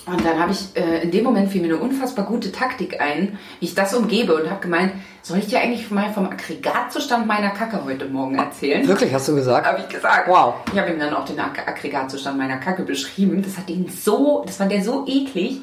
[0.06, 3.38] Und dann habe ich, äh, in dem Moment fiel mir eine unfassbar gute Taktik ein,
[3.60, 7.50] wie ich das umgebe und habe gemeint, soll ich dir eigentlich mal vom Aggregatzustand meiner
[7.50, 8.88] Kacke heute Morgen erzählen?
[8.88, 9.68] Wirklich, hast du gesagt?
[9.68, 10.30] Habe ich gesagt.
[10.30, 10.56] Wow.
[10.72, 13.42] Ich habe ihm dann auch den Ag Aggregatzustand meiner Kacke beschrieben.
[13.42, 15.60] Das hat ihn so, das fand er so eklig,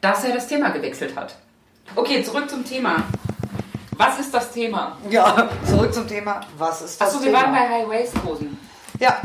[0.00, 1.34] dass er das Thema gewechselt hat.
[1.96, 3.02] Okay, zurück zum Thema.
[3.96, 4.96] Was ist das Thema?
[5.10, 6.40] Ja, zurück zum Thema.
[6.56, 7.42] Was ist das Achso, wir Thema?
[7.42, 8.56] waren bei High Waist Hosen.
[9.00, 9.16] Ja,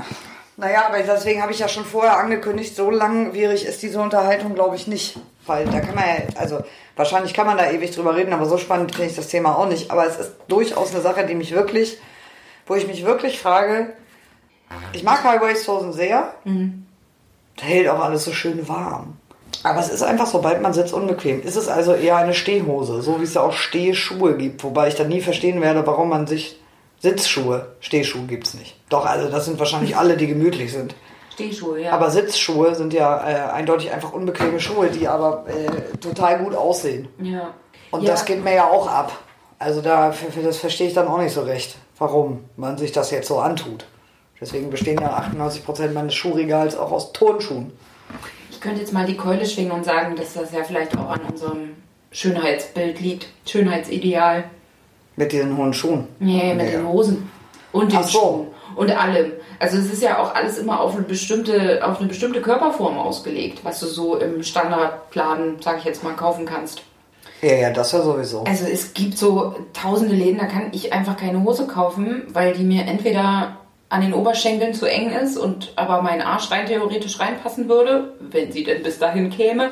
[0.58, 4.76] naja, aber deswegen habe ich ja schon vorher angekündigt, so langwierig ist diese Unterhaltung, glaube
[4.76, 5.18] ich, nicht.
[5.46, 6.64] Weil da kann man ja, also
[6.96, 9.68] wahrscheinlich kann man da ewig drüber reden, aber so spannend finde ich das Thema auch
[9.68, 9.92] nicht.
[9.92, 11.98] Aber es ist durchaus eine Sache, die mich wirklich,
[12.66, 13.94] wo ich mich wirklich frage,
[14.94, 16.34] ich mag High-Waist-Hosen sehr.
[17.58, 19.18] Da hält auch alles so schön warm.
[19.64, 21.42] Aber es ist einfach, sobald man sitzt, unbequem.
[21.42, 24.64] Ist es also eher eine Stehhose, so wie es ja auch Stehschuhe gibt.
[24.64, 26.60] Wobei ich dann nie verstehen werde, warum man sich
[27.04, 28.78] Sitzschuhe, Stehschuhe gibt's nicht.
[28.88, 30.96] Doch, also das sind wahrscheinlich alle, die gemütlich sind.
[31.34, 31.92] Stehschuhe, ja.
[31.92, 37.10] Aber Sitzschuhe sind ja äh, eindeutig einfach unbequeme Schuhe, die aber äh, total gut aussehen.
[37.22, 37.54] ja.
[37.92, 38.12] Und ja.
[38.12, 39.12] das geht mir ja auch ab.
[39.60, 42.92] Also da, für, für das verstehe ich dann auch nicht so recht, warum man sich
[42.92, 43.86] das jetzt so antut.
[44.42, 47.72] Deswegen bestehen ja 98% meines Schuhregals auch aus Turnschuhen.
[48.50, 51.22] Ich könnte jetzt mal die Keule schwingen und sagen, dass das ja vielleicht auch an
[51.30, 51.76] unserem
[52.12, 53.28] Schönheitsbild liegt.
[53.46, 54.46] Schönheitsideal.
[55.16, 56.08] Mit diesen hohen Schuhen.
[56.20, 56.80] Nee, mit Ja.
[56.80, 57.30] den Hosen.
[57.72, 58.20] Und den Ach so.
[58.20, 58.48] Schuhen.
[58.76, 59.34] Und allem.
[59.60, 63.60] Also es ist ja auch alles immer auf eine bestimmte, auf eine bestimmte Körperform ausgelegt,
[63.64, 66.82] was du so im Standardladen, sag ich jetzt mal, kaufen kannst.
[67.42, 68.44] Ja, ja, das ja sowieso.
[68.46, 72.64] Also es gibt so tausende Läden, da kann ich einfach keine Hose kaufen, weil die
[72.64, 73.58] mir entweder
[73.90, 78.52] an den Oberschenkeln zu eng ist und aber mein Arsch rein theoretisch reinpassen würde, wenn
[78.52, 79.72] sie denn bis dahin käme.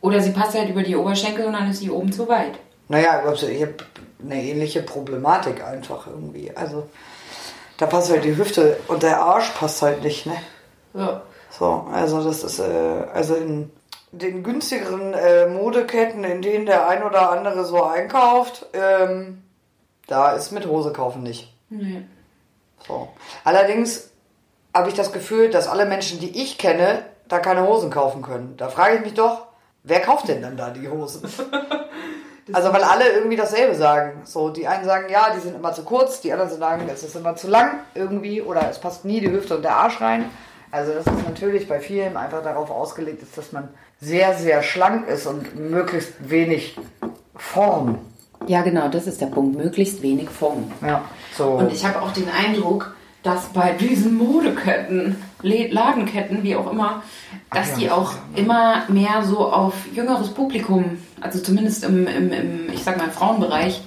[0.00, 2.52] Oder sie passt halt über die Oberschenkel und dann ist sie oben zu weit.
[2.88, 3.74] Naja, also ich habe
[4.24, 6.54] eine ähnliche Problematik einfach irgendwie.
[6.56, 6.88] Also
[7.78, 10.36] da passt halt die Hüfte und der Arsch passt halt nicht, ne?
[10.94, 11.22] Ja.
[11.50, 13.70] So, also das ist, äh, also in
[14.12, 19.42] den günstigeren äh, Modeketten, in denen der ein oder andere so einkauft, ähm,
[20.06, 21.52] da ist mit Hose kaufen nicht.
[21.70, 22.02] Nee.
[22.86, 23.08] So.
[23.44, 24.10] Allerdings
[24.72, 28.56] habe ich das Gefühl, dass alle Menschen, die ich kenne, da keine Hosen kaufen können.
[28.56, 29.46] Da frage ich mich doch,
[29.82, 31.22] wer kauft denn dann da die Hosen?
[32.52, 34.22] also weil alle irgendwie dasselbe sagen.
[34.24, 37.16] So, die einen sagen, ja, die sind immer zu kurz, die anderen sagen, es ist
[37.16, 40.26] immer zu lang irgendwie oder es passt nie die Hüfte und der Arsch rein.
[40.70, 43.68] Also das ist natürlich bei vielen einfach darauf ausgelegt ist, dass man
[44.00, 46.76] sehr, sehr schlank ist und möglichst wenig
[47.36, 47.98] Form.
[48.46, 49.56] Ja, genau, das ist der Punkt.
[49.56, 50.70] Möglichst wenig Form.
[50.84, 51.04] Ja,
[51.36, 51.50] so.
[51.52, 57.02] Und ich habe auch den Eindruck, dass bei diesen Modeketten, Ladenketten, wie auch immer,
[57.50, 62.32] dass ja, die auch ja- immer mehr so auf jüngeres Publikum, also zumindest im, im,
[62.32, 63.80] im ich sag mal, Frauenbereich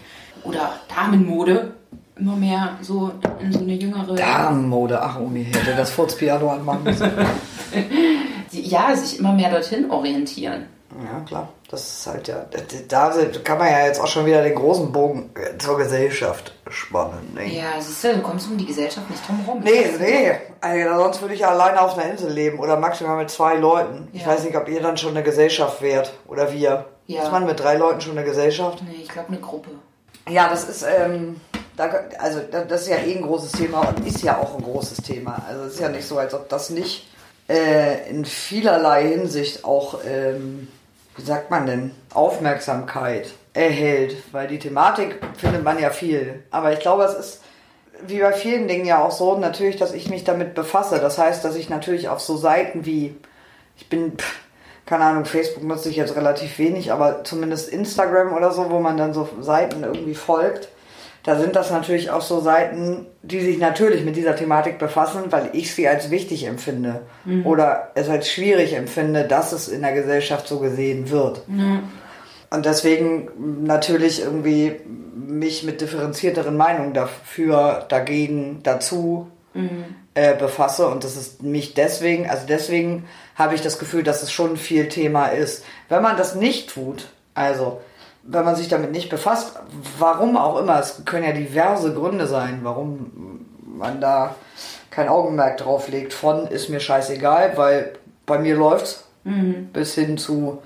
[0.43, 1.73] oder Damenmode,
[2.15, 4.15] immer mehr so in so eine jüngere.
[4.15, 7.12] Damenmode, ach Uni, hätte das Furzpiano anmachen müssen.
[8.52, 10.65] ja, sich immer mehr dorthin orientieren.
[11.03, 11.49] Ja, klar.
[11.69, 12.45] Das ist halt ja.
[12.88, 13.12] Da
[13.43, 17.33] kann man ja jetzt auch schon wieder den großen Bogen zur Gesellschaft spannen.
[17.36, 17.53] Ne?
[17.53, 19.60] Ja, siehst du, du kommst um die Gesellschaft nicht drum rum.
[19.63, 20.31] Nee, nee.
[20.62, 24.07] Also, sonst würde ich ja alleine auf einer Insel leben oder maximal mit zwei Leuten.
[24.12, 24.21] Ja.
[24.21, 26.86] Ich weiß nicht, ob ihr dann schon eine Gesellschaft wärt oder wir.
[27.07, 27.23] Ja.
[27.23, 28.83] Ist man mit drei Leuten schon eine Gesellschaft?
[28.83, 29.69] Nee, ich glaube eine Gruppe.
[30.29, 31.39] Ja, das ist, ähm,
[31.77, 34.97] da, also das ist ja eh ein großes Thema und ist ja auch ein großes
[34.97, 35.41] Thema.
[35.47, 37.07] Also es ist ja nicht so, als ob das nicht
[37.47, 40.67] äh, in vielerlei Hinsicht auch, ähm,
[41.17, 44.15] wie sagt man denn, Aufmerksamkeit erhält.
[44.32, 46.43] Weil die Thematik findet man ja viel.
[46.51, 47.41] Aber ich glaube, es ist
[48.06, 50.99] wie bei vielen Dingen ja auch so, natürlich, dass ich mich damit befasse.
[50.99, 53.15] Das heißt, dass ich natürlich auf so Seiten wie,
[53.75, 54.13] ich bin,
[54.86, 58.97] keine Ahnung, Facebook nutze ich jetzt relativ wenig, aber zumindest Instagram oder so, wo man
[58.97, 60.69] dann so Seiten irgendwie folgt
[61.28, 65.50] da sind das natürlich auch so Seiten, die sich natürlich mit dieser Thematik befassen, weil
[65.52, 67.46] ich sie als wichtig empfinde mhm.
[67.46, 71.46] oder es als schwierig empfinde, dass es in der Gesellschaft so gesehen wird.
[71.50, 71.84] Mhm.
[72.50, 74.80] Und deswegen natürlich irgendwie
[75.18, 79.84] mich mit differenzierteren Meinungen dafür, dagegen, dazu mhm.
[80.13, 80.88] äh, befasse.
[80.88, 83.04] Und das ist mich deswegen, also deswegen
[83.36, 85.66] habe ich das Gefühl, dass es schon viel Thema ist.
[85.90, 87.82] Wenn man das nicht tut, also
[88.28, 89.54] wenn man sich damit nicht befasst,
[89.98, 94.36] warum auch immer, es können ja diverse Gründe sein, warum man da
[94.90, 96.13] kein Augenmerk drauf legt.
[96.13, 97.94] Von ist mir scheißegal, weil
[98.26, 99.06] bei mir läuft's.
[99.24, 99.70] Mhm.
[99.74, 100.62] Bis hin zu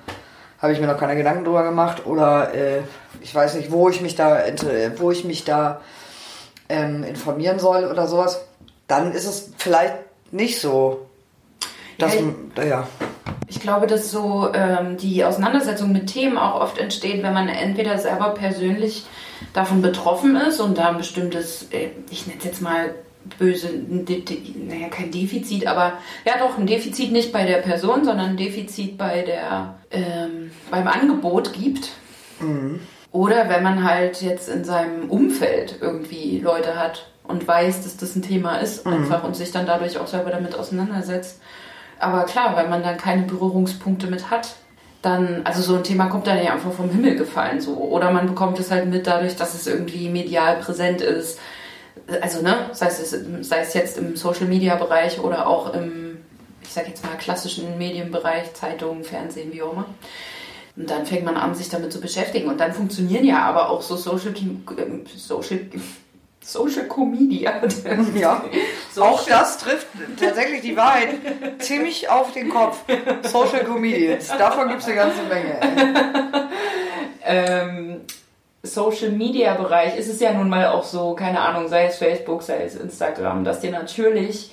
[0.61, 2.81] habe ich mir noch keine Gedanken drüber gemacht oder äh,
[3.21, 4.39] ich weiß nicht, wo ich mich da,
[4.97, 5.81] wo ich mich da
[6.69, 8.45] ähm, informieren soll oder sowas.
[8.87, 9.95] Dann ist es vielleicht
[10.31, 11.07] nicht so,
[11.97, 12.87] dass ja, ja
[13.51, 17.97] ich glaube, dass so ähm, die Auseinandersetzung mit Themen auch oft entsteht, wenn man entweder
[17.97, 19.03] selber persönlich
[19.53, 22.95] davon betroffen ist und da ein bestimmtes, äh, ich nenne es jetzt mal
[23.37, 25.93] böse, naja, kein Defizit, aber
[26.25, 30.87] ja doch, ein Defizit nicht bei der Person, sondern ein Defizit bei der, ähm, beim
[30.87, 31.89] Angebot gibt.
[32.39, 32.79] Mhm.
[33.11, 38.15] Oder wenn man halt jetzt in seinem Umfeld irgendwie Leute hat und weiß, dass das
[38.15, 38.93] ein Thema ist, mhm.
[38.93, 41.41] einfach und sich dann dadurch auch selber damit auseinandersetzt.
[42.01, 44.55] Aber klar, wenn man dann keine Berührungspunkte mit hat,
[45.01, 47.75] dann, also so ein Thema kommt dann ja einfach vom Himmel gefallen so.
[47.75, 51.39] Oder man bekommt es halt mit dadurch, dass es irgendwie medial präsent ist.
[52.21, 56.17] Also, ne, sei es, sei es jetzt im Social Media Bereich oder auch im,
[56.61, 59.85] ich sag jetzt mal, klassischen Medienbereich, Zeitungen, Fernsehen, wie auch immer.
[60.75, 62.49] Und dann fängt man an, sich damit zu beschäftigen.
[62.49, 65.59] Und dann funktionieren ja aber auch so Social, äh, Social
[66.43, 67.61] Social Comedia.
[68.15, 68.43] Ja,
[68.91, 69.09] Social.
[69.09, 69.87] auch das trifft
[70.19, 71.09] tatsächlich die Wahrheit
[71.59, 72.83] ziemlich auf den Kopf.
[73.23, 76.49] Social Comedians, davon gibt es eine ganze Menge.
[77.23, 78.01] ähm,
[78.63, 82.43] Social Media Bereich ist es ja nun mal auch so, keine Ahnung, sei es Facebook,
[82.43, 84.51] sei es Instagram, dass dir natürlich,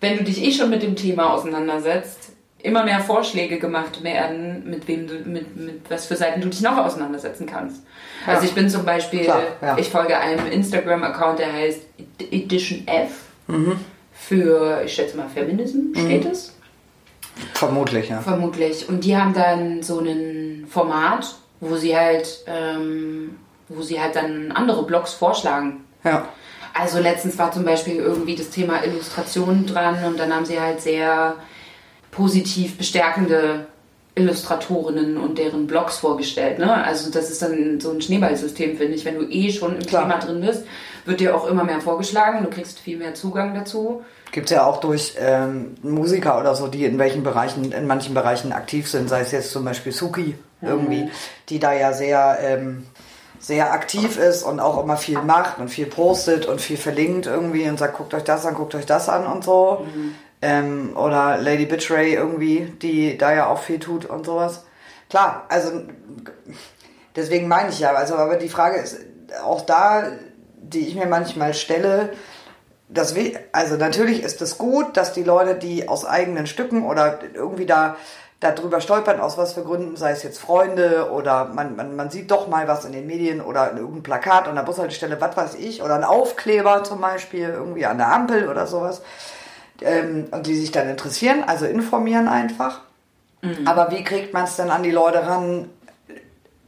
[0.00, 4.88] wenn du dich eh schon mit dem Thema auseinandersetzt, immer mehr Vorschläge gemacht werden, mit
[4.88, 7.82] wem du, mit, mit was für Seiten du dich noch auseinandersetzen kannst.
[8.26, 8.34] Ja.
[8.34, 9.78] Also ich bin zum Beispiel, Klar, ja.
[9.78, 11.80] ich folge einem Instagram-Account, der heißt
[12.30, 13.10] Edition F.
[13.46, 13.78] Mhm.
[14.12, 16.30] Für, ich schätze mal, Feminism steht mhm.
[16.30, 16.54] es.
[17.54, 18.20] Vermutlich, ja.
[18.20, 18.88] Vermutlich.
[18.88, 24.50] Und die haben dann so ein Format, wo sie halt, ähm, wo sie halt dann
[24.50, 25.84] andere Blogs vorschlagen.
[26.02, 26.28] Ja.
[26.74, 30.80] Also letztens war zum Beispiel irgendwie das Thema Illustration dran und dann haben sie halt
[30.80, 31.36] sehr
[32.10, 33.66] positiv bestärkende
[34.18, 36.58] Illustratorinnen und deren Blogs vorgestellt.
[36.58, 36.84] Ne?
[36.84, 39.04] Also das ist dann so ein Schneeballsystem, finde ich.
[39.04, 40.02] Wenn du eh schon im Klar.
[40.02, 40.64] Thema drin bist,
[41.04, 42.44] wird dir auch immer mehr vorgeschlagen.
[42.44, 44.02] Du kriegst viel mehr Zugang dazu.
[44.32, 48.12] Gibt es ja auch durch ähm, Musiker oder so, die in welchen Bereichen, in manchen
[48.12, 51.10] Bereichen aktiv sind, sei es jetzt zum Beispiel Suki irgendwie, mhm.
[51.48, 52.86] die da ja sehr, ähm,
[53.38, 57.68] sehr aktiv ist und auch immer viel macht und viel postet und viel verlinkt irgendwie
[57.68, 59.86] und sagt, guckt euch das an, guckt euch das an und so.
[59.94, 60.14] Mhm.
[60.40, 64.64] Ähm, oder Lady Bitchray irgendwie, die da ja auch viel tut und sowas.
[65.10, 65.82] Klar, also
[67.16, 68.98] deswegen meine ich ja, also aber die Frage ist
[69.42, 70.12] auch da,
[70.56, 72.10] die ich mir manchmal stelle,
[72.88, 73.14] das
[73.52, 77.96] also natürlich ist es gut, dass die Leute, die aus eigenen Stücken oder irgendwie da
[78.40, 82.30] darüber stolpern, aus was für Gründen, sei es jetzt Freunde oder man, man, man sieht
[82.30, 85.82] doch mal was in den Medien oder irgendein Plakat an der Bushaltestelle, was weiß ich,
[85.82, 89.02] oder ein Aufkleber zum Beispiel irgendwie an der Ampel oder sowas
[89.82, 92.80] ähm, und die sich dann interessieren, also informieren einfach.
[93.42, 93.66] Mhm.
[93.66, 95.68] Aber wie kriegt man es denn an die Leute ran,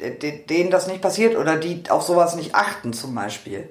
[0.00, 3.68] denen das nicht passiert oder die auf sowas nicht achten zum Beispiel?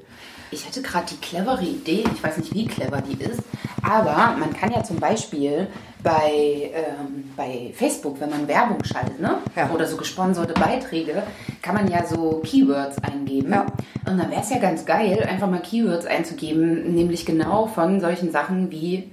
[0.52, 3.42] Ich hatte gerade die clevere Idee, ich weiß nicht, wie clever die ist,
[3.84, 5.68] Aber man kann ja zum Beispiel
[6.02, 9.40] bei, ähm, bei Facebook, wenn man Werbung schaltet, ne?
[9.56, 9.70] Ja.
[9.70, 11.24] oder so gesponserte Beiträge,
[11.62, 13.52] kann man ja so Keywords eingeben.
[13.52, 13.66] Ja.
[14.08, 18.32] Und dann wäre es ja ganz geil, einfach mal Keywords einzugeben, nämlich genau von solchen
[18.32, 19.12] Sachen wie,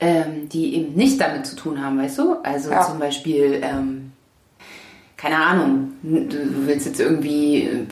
[0.00, 2.36] ähm, die eben nicht damit zu tun haben, weißt du?
[2.42, 2.82] Also Ja.
[2.82, 4.12] zum Beispiel, ähm,
[5.16, 7.86] keine Ahnung, du willst jetzt irgendwie, äh,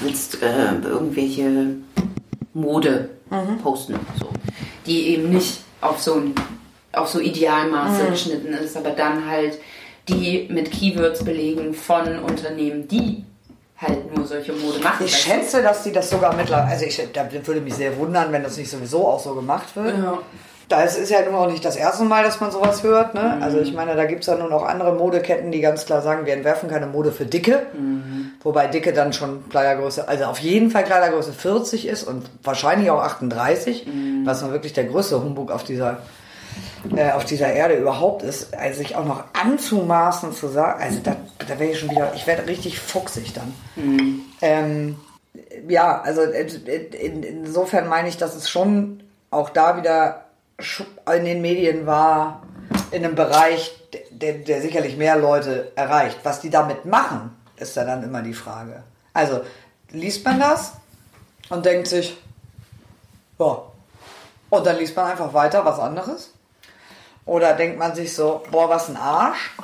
[0.00, 1.76] willst äh, irgendwelche
[2.54, 3.10] Mode
[3.62, 4.30] posten, so,
[4.86, 6.34] die eben nicht auf so ein
[6.92, 9.58] auf so Idealmaße geschnitten ist, aber dann halt
[10.08, 13.24] die mit Keywords belegen von Unternehmen, die
[13.80, 15.06] halt nur solche Mode machen.
[15.06, 18.42] Ich schätze, dass die das sogar mittlerweile, also ich da würde mich sehr wundern, wenn
[18.42, 19.96] das nicht sowieso auch so gemacht wird.
[19.98, 20.18] Ja.
[20.68, 23.14] Das ist ja nun auch nicht das erste Mal, dass man sowas hört.
[23.14, 23.38] Ne?
[23.40, 26.26] Also ich meine, da gibt es ja nun auch andere Modeketten, die ganz klar sagen,
[26.26, 27.68] wir entwerfen keine Mode für Dicke.
[28.42, 33.00] Wobei Dicke dann schon Kleidergröße, also auf jeden Fall Kleidergröße 40 ist und wahrscheinlich auch
[33.00, 33.86] 38,
[34.24, 36.02] was nun wirklich der größte Humbug auf dieser,
[36.94, 38.54] äh, auf dieser Erde überhaupt ist.
[38.54, 42.26] Also sich auch noch anzumaßen zu sagen, also da, da wäre ich schon wieder, ich
[42.26, 43.54] werde richtig fuchsig dann.
[44.40, 44.96] Ähm,
[45.68, 50.24] ja, also in- in, insofern meine ich, dass es schon auch da wieder
[51.14, 52.42] in den Medien war,
[52.90, 53.74] in einem Bereich,
[54.10, 56.18] der, der sicherlich mehr Leute erreicht.
[56.24, 58.82] Was die damit machen, ist ja dann immer die Frage.
[59.12, 59.40] Also
[59.90, 60.72] liest man das
[61.50, 62.16] und denkt sich,
[63.38, 63.62] ja,
[64.50, 66.32] und dann liest man einfach weiter was anderes.
[67.28, 69.54] Oder denkt man sich so, boah, was ein Arsch?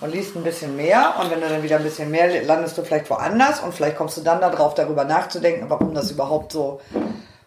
[0.00, 1.16] Und liest ein bisschen mehr.
[1.20, 3.60] Und wenn du dann wieder ein bisschen mehr landest du vielleicht woanders.
[3.60, 6.80] Und vielleicht kommst du dann darauf, darüber nachzudenken, warum das überhaupt so,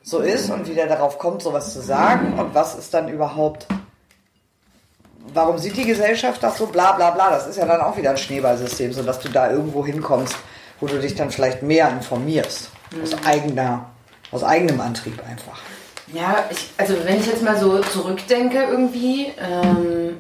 [0.04, 2.40] so ist und wie der darauf kommt, sowas zu sagen.
[2.40, 3.66] Und was ist dann überhaupt,
[5.34, 8.12] warum sieht die Gesellschaft das so, bla bla bla, das ist ja dann auch wieder
[8.12, 10.36] ein Schneeballsystem, sodass du da irgendwo hinkommst,
[10.80, 12.70] wo du dich dann vielleicht mehr informierst,
[13.02, 13.90] aus eigener,
[14.32, 15.60] aus eigenem Antrieb einfach.
[16.14, 20.18] Ja, ich, also wenn ich jetzt mal so zurückdenke irgendwie, ähm,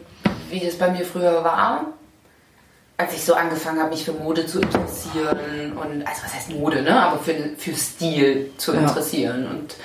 [0.49, 1.86] wie das bei mir früher war,
[2.97, 6.82] als ich so angefangen habe, mich für Mode zu interessieren und, also was heißt Mode,
[6.84, 8.82] ne, aber für, für Stil zu Ja.
[8.82, 9.75] interessieren und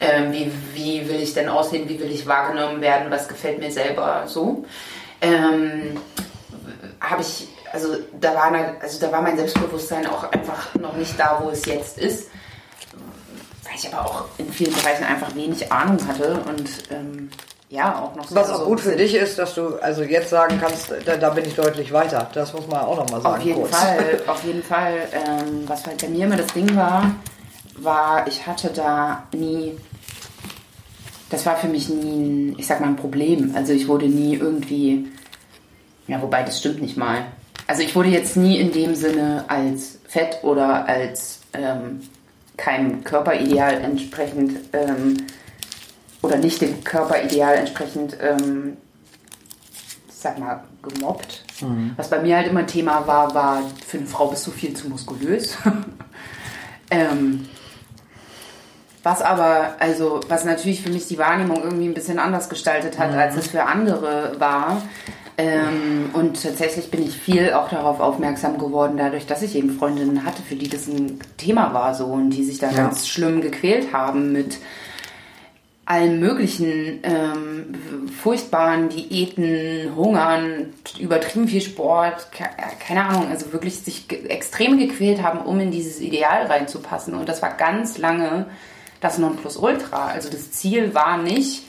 [0.00, 3.70] ähm, wie, wie will ich denn aussehen, wie will ich wahrgenommen werden, was gefällt mir
[3.70, 4.64] selber so,
[5.20, 5.98] ähm,
[7.00, 11.40] habe ich, also da, war, also da war mein Selbstbewusstsein auch einfach noch nicht da,
[11.42, 12.28] wo es jetzt ist
[13.74, 17.30] weil ich aber auch in vielen Bereichen einfach wenig Ahnung hatte und ähm,
[17.70, 18.36] ja, auch noch so.
[18.36, 21.30] Was auch so gut für dich ist, dass du also jetzt sagen kannst, da, da
[21.30, 22.28] bin ich deutlich weiter.
[22.32, 23.36] Das muss man auch nochmal sagen.
[23.36, 23.76] Auf jeden kurz.
[23.76, 24.94] Fall, auf jeden Fall.
[25.12, 27.14] Ähm, was halt bei mir immer das Ding war,
[27.78, 29.76] war, ich hatte da nie,
[31.30, 33.54] das war für mich nie, ein, ich sag mal, ein Problem.
[33.56, 35.08] Also ich wurde nie irgendwie,
[36.06, 37.24] ja, wobei das stimmt nicht mal.
[37.66, 42.02] Also ich wurde jetzt nie in dem Sinne als fett oder als ähm,
[42.56, 45.16] keinem Körperideal entsprechend ähm,
[46.22, 48.76] oder nicht dem Körperideal entsprechend ähm,
[50.08, 51.44] ich sag mal, gemobbt.
[51.96, 54.88] Was bei mir halt immer Thema war, war, für eine Frau bist du viel zu
[54.88, 55.56] muskulös.
[56.90, 57.46] ähm,
[59.02, 63.12] was aber, also, was natürlich für mich die Wahrnehmung irgendwie ein bisschen anders gestaltet hat,
[63.12, 64.80] als es für andere war.
[65.36, 70.24] Ähm, und tatsächlich bin ich viel auch darauf aufmerksam geworden, dadurch, dass ich eben Freundinnen
[70.24, 72.76] hatte, für die das ein Thema war so und die sich da Ja.
[72.76, 74.58] ganz schlimm gequält haben mit
[75.86, 77.74] allen möglichen ähm,
[78.22, 82.44] furchtbaren Diäten, Hungern, übertrieben viel Sport, ke
[82.80, 87.14] keine Ahnung, also wirklich sich extrem gequält haben, um in dieses Ideal reinzupassen.
[87.14, 88.46] Und das war ganz lange
[89.00, 90.06] das Nonplusultra.
[90.06, 91.64] Also das Ziel war nicht,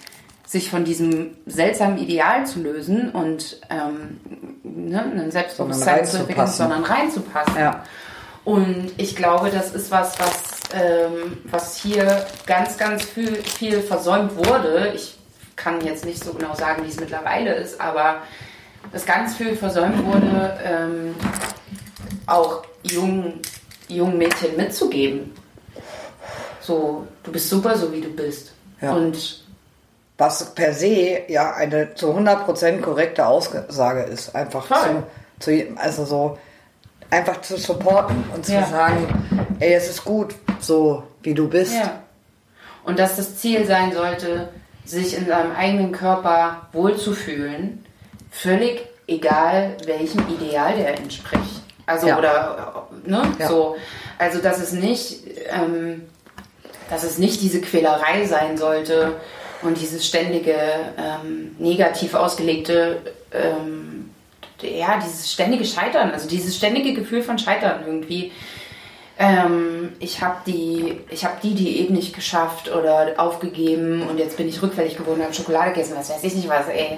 [0.45, 4.19] sich von diesem seltsamen Ideal zu lösen und ähm,
[4.63, 7.55] ne, ein Selbstbewusstsein zu entwickeln, sondern reinzupassen.
[7.58, 7.84] Ja.
[8.43, 10.38] Und ich glaube, das ist was, was,
[10.73, 14.91] ähm, was hier ganz, ganz viel, viel versäumt wurde.
[14.95, 15.17] Ich
[15.55, 18.21] kann jetzt nicht so genau sagen, wie es mittlerweile ist, aber
[18.91, 21.15] dass ganz viel versäumt wurde, ähm,
[22.27, 23.39] auch jungen,
[23.88, 25.34] jungen Mädchen mitzugeben.
[26.62, 28.53] So, du bist super, so wie du bist.
[28.79, 28.93] Ja.
[28.93, 29.44] Und
[30.17, 34.34] Was per se ja eine zu 100% korrekte Aussage ist.
[34.34, 35.04] Einfach Voll.
[35.39, 36.38] zu, zu, also so,
[37.10, 38.65] einfach zu supporten und zu Ja.
[38.65, 41.73] sagen, ey, es ist gut, so wie du bist.
[41.73, 42.01] Ja.
[42.86, 44.49] Und dass das Ziel sein sollte,
[44.86, 47.84] sich in seinem eigenen Körper wohlzufühlen,
[48.32, 51.62] völlig egal, welchem Ideal der entspricht.
[51.88, 52.17] Also, Ja.
[52.17, 53.75] oder, ne, so.
[54.17, 56.04] Also, dass es nicht, ähm,
[56.89, 59.13] dass es nicht diese Quälerei sein sollte
[59.61, 60.55] und dieses ständige,
[60.97, 62.97] ähm, negativ ausgelegte,
[63.31, 64.11] ähm,
[64.61, 68.31] ja, dieses ständige Scheitern, also dieses ständige Gefühl von Scheitern irgendwie,
[69.17, 74.49] ähm, ich habe die, ich habe die Diät nicht geschafft oder aufgegeben und jetzt bin
[74.49, 76.97] ich rückfällig geworden, habe Schokolade gegessen, was weiß ich nicht was, ey.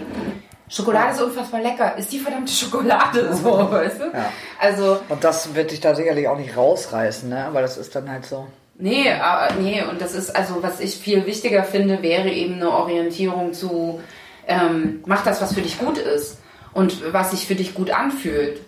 [0.70, 1.98] Schokolade ist unfassbar lecker.
[1.98, 4.06] Ist die verdammte Schokolade so, weißt du?
[4.06, 4.32] Ja.
[4.60, 7.46] Also, Und das wird dich da sicherlich auch nicht rausreißen, ne?
[7.46, 8.48] Aber das ist dann halt so.
[8.78, 12.72] Nee, aber, nee, und das ist, also, was ich viel wichtiger finde, wäre eben eine
[12.72, 14.02] Orientierung zu,
[14.48, 16.40] ähm, mach das, was für dich gut ist
[16.74, 18.62] und was sich für dich gut anfühlt.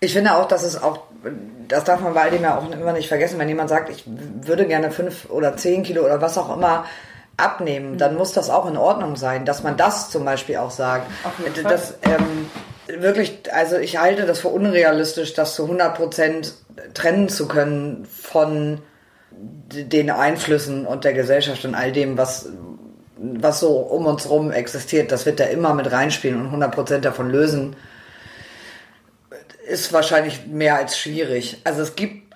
[0.00, 1.00] Ich finde auch, dass es auch,
[1.68, 4.04] das darf man bei all dem ja auch immer nicht vergessen, wenn jemand sagt, ich
[4.06, 6.84] würde gerne fünf oder zehn Kilo oder was auch immer
[7.36, 11.10] abnehmen, dann muss das auch in Ordnung sein, dass man das zum Beispiel auch sagt.
[11.62, 12.48] Das, ähm,
[12.86, 16.54] wirklich, also ich halte das für unrealistisch, das zu 100 Prozent
[16.94, 18.80] trennen zu können von
[19.38, 22.48] den Einflüssen und der Gesellschaft und all dem, was,
[23.16, 25.12] was so um uns rum existiert.
[25.12, 27.76] Das wird da immer mit reinspielen und 100 Prozent davon lösen
[29.66, 31.58] ist wahrscheinlich mehr als schwierig.
[31.64, 32.34] Also es gibt,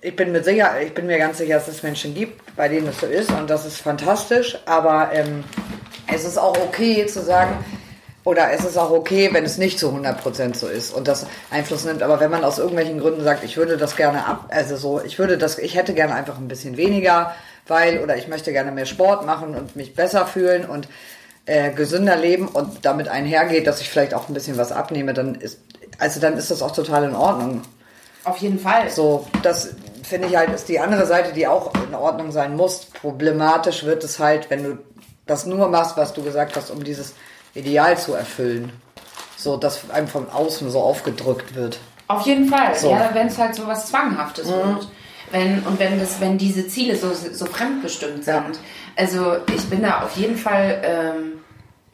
[0.00, 2.88] ich bin mir sicher, ich bin mir ganz sicher, dass es Menschen gibt, bei denen
[2.88, 5.44] es so ist und das ist fantastisch, aber ähm,
[6.12, 7.64] es ist auch okay zu sagen,
[8.28, 11.86] oder es ist auch okay, wenn es nicht zu 100% so ist und das Einfluss
[11.86, 12.02] nimmt.
[12.02, 15.18] Aber wenn man aus irgendwelchen Gründen sagt, ich würde das gerne ab, also so, ich
[15.18, 17.34] würde das, ich hätte gerne einfach ein bisschen weniger,
[17.66, 20.88] weil, oder ich möchte gerne mehr Sport machen und mich besser fühlen und
[21.46, 25.34] äh, gesünder leben und damit einhergeht, dass ich vielleicht auch ein bisschen was abnehme, dann
[25.34, 25.60] ist,
[25.98, 27.62] also dann ist das auch total in Ordnung.
[28.24, 28.90] Auf jeden Fall.
[28.90, 29.70] So, das
[30.02, 32.84] finde ich halt, ist die andere Seite, die auch in Ordnung sein muss.
[32.84, 34.78] Problematisch wird es halt, wenn du
[35.24, 37.14] das nur machst, was du gesagt hast, um dieses
[37.54, 38.72] Ideal zu erfüllen.
[39.36, 41.78] So, dass einem von außen so aufgedrückt wird.
[42.08, 42.74] Auf jeden Fall.
[42.74, 42.92] So.
[42.92, 42.98] Mhm.
[42.98, 44.88] Ja, wenn es halt so was Zwanghaftes wird.
[45.30, 48.34] Wenn, und wenn das, wenn diese Ziele so, so fremdbestimmt sind.
[48.34, 48.44] Ja.
[48.96, 51.40] Also ich bin da auf jeden Fall ähm,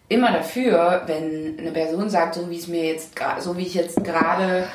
[0.09, 4.03] immer dafür, wenn eine Person sagt, so wie es mir jetzt so wie ich jetzt
[4.05, 4.69] gerade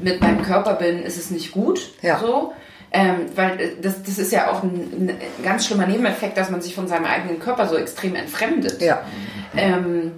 [0.00, 1.92] mit meinem Körper bin, ist es nicht gut.
[2.02, 2.18] Ja.
[2.18, 2.52] So.
[2.92, 6.60] Ähm, weil äh, das, das ist ja auch ein, ein ganz schlimmer Nebeneffekt, dass man
[6.60, 8.82] sich von seinem eigenen Körper so extrem entfremdet.
[8.82, 9.02] Ja.
[9.56, 10.12] Ähm,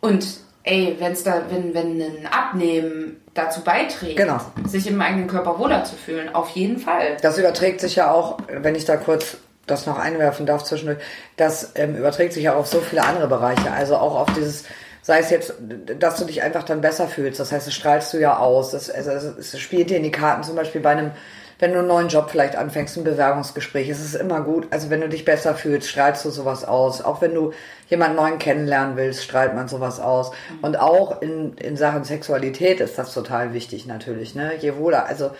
[0.00, 0.26] und
[0.62, 4.38] ey, wenn's da, wenn, wenn ein Abnehmen dazu beiträgt, Genau.
[4.66, 7.16] sich im eigenen Körper wohler zu fühlen, auf jeden Fall.
[7.22, 10.98] Das überträgt sich ja auch, wenn ich da kurz das noch einwerfen darf zwischendurch,
[11.36, 13.72] das ähm, überträgt sich ja auf so viele andere Bereiche.
[13.72, 14.64] Also auch auf dieses,
[15.02, 15.54] sei es jetzt,
[15.98, 17.40] dass du dich einfach dann besser fühlst.
[17.40, 18.70] Das heißt, das strahlst du ja aus.
[18.70, 21.10] Das, also, es es spielt dir in die Karten, zum Beispiel bei einem,
[21.58, 24.66] wenn du einen neuen Job vielleicht anfängst, ein Bewerbungsgespräch, es ist immer gut.
[24.70, 27.02] Also wenn du dich besser fühlst, strahlst du sowas aus.
[27.02, 27.52] Auch wenn du
[27.88, 30.32] jemanden neuen kennenlernen willst, strahlt man sowas aus.
[30.60, 34.34] Und auch in, in Sachen Sexualität ist das total wichtig natürlich.
[34.34, 34.52] Ne?
[34.58, 35.30] Je wohler, also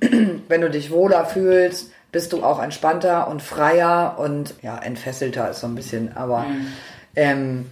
[0.00, 5.60] wenn du dich wohler fühlst, bist du auch entspannter und freier und ja, entfesselter ist
[5.60, 6.46] so ein bisschen, aber
[7.16, 7.70] ähm,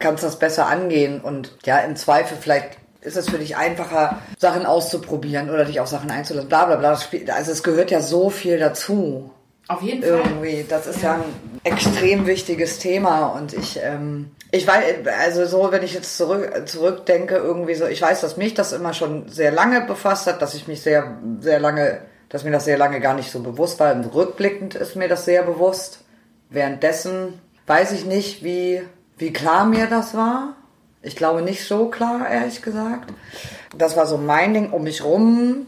[0.00, 4.66] kannst das besser angehen und ja, im Zweifel vielleicht ist es für dich einfacher, Sachen
[4.66, 6.90] auszuprobieren oder dich auf Sachen einzulassen, bla bla bla.
[7.34, 9.30] Also es gehört ja so viel dazu
[9.68, 10.20] Auf jeden Fall.
[10.24, 10.64] irgendwie.
[10.68, 15.82] Das ist ja, ein extrem wichtiges Thema und ich, ähm, ich weiß, also so, wenn
[15.82, 19.80] ich jetzt zurück, zurückdenke, irgendwie so, ich weiß, dass mich das immer schon sehr lange
[19.80, 23.30] befasst hat, dass ich mich sehr, sehr lange, dass mir das sehr lange gar nicht
[23.30, 23.94] so bewusst war.
[23.94, 26.00] Und rückblickend ist mir das sehr bewusst.
[26.50, 28.82] Währenddessen weiß ich nicht, wie,
[29.16, 30.56] wie klar mir das war.
[31.04, 33.12] Ich glaube nicht so klar, ehrlich gesagt.
[33.76, 35.66] Das war so mein Ding um mich rum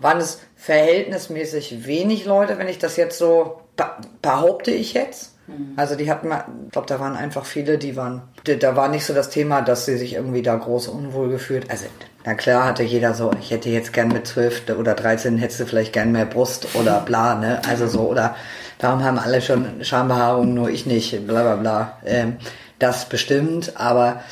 [0.00, 3.84] waren es verhältnismäßig wenig Leute, wenn ich das jetzt so be-
[4.22, 5.32] behaupte ich jetzt.
[5.76, 6.28] Also die hatten,
[6.66, 9.84] ich glaube, da waren einfach viele, die waren, da war nicht so das Thema, dass
[9.84, 11.70] sie sich irgendwie da groß unwohl gefühlt.
[11.70, 11.84] Also
[12.24, 15.66] na klar hatte jeder so, ich hätte jetzt gern mit 12 oder 13 hättest du
[15.66, 17.60] vielleicht gern mehr Brust oder bla, ne?
[17.68, 18.34] Also so, oder
[18.80, 21.98] warum haben alle schon Schambehaarung, nur ich nicht, bla bla bla.
[22.06, 22.36] Ähm,
[22.78, 24.22] das bestimmt, aber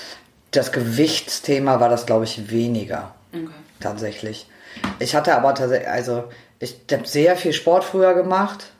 [0.50, 3.14] das Gewichtsthema war das, glaube ich, weniger
[3.80, 4.46] tatsächlich.
[4.98, 6.24] Ich hatte aber tatsächlich, also
[6.58, 8.72] ich habe sehr viel Sport früher gemacht.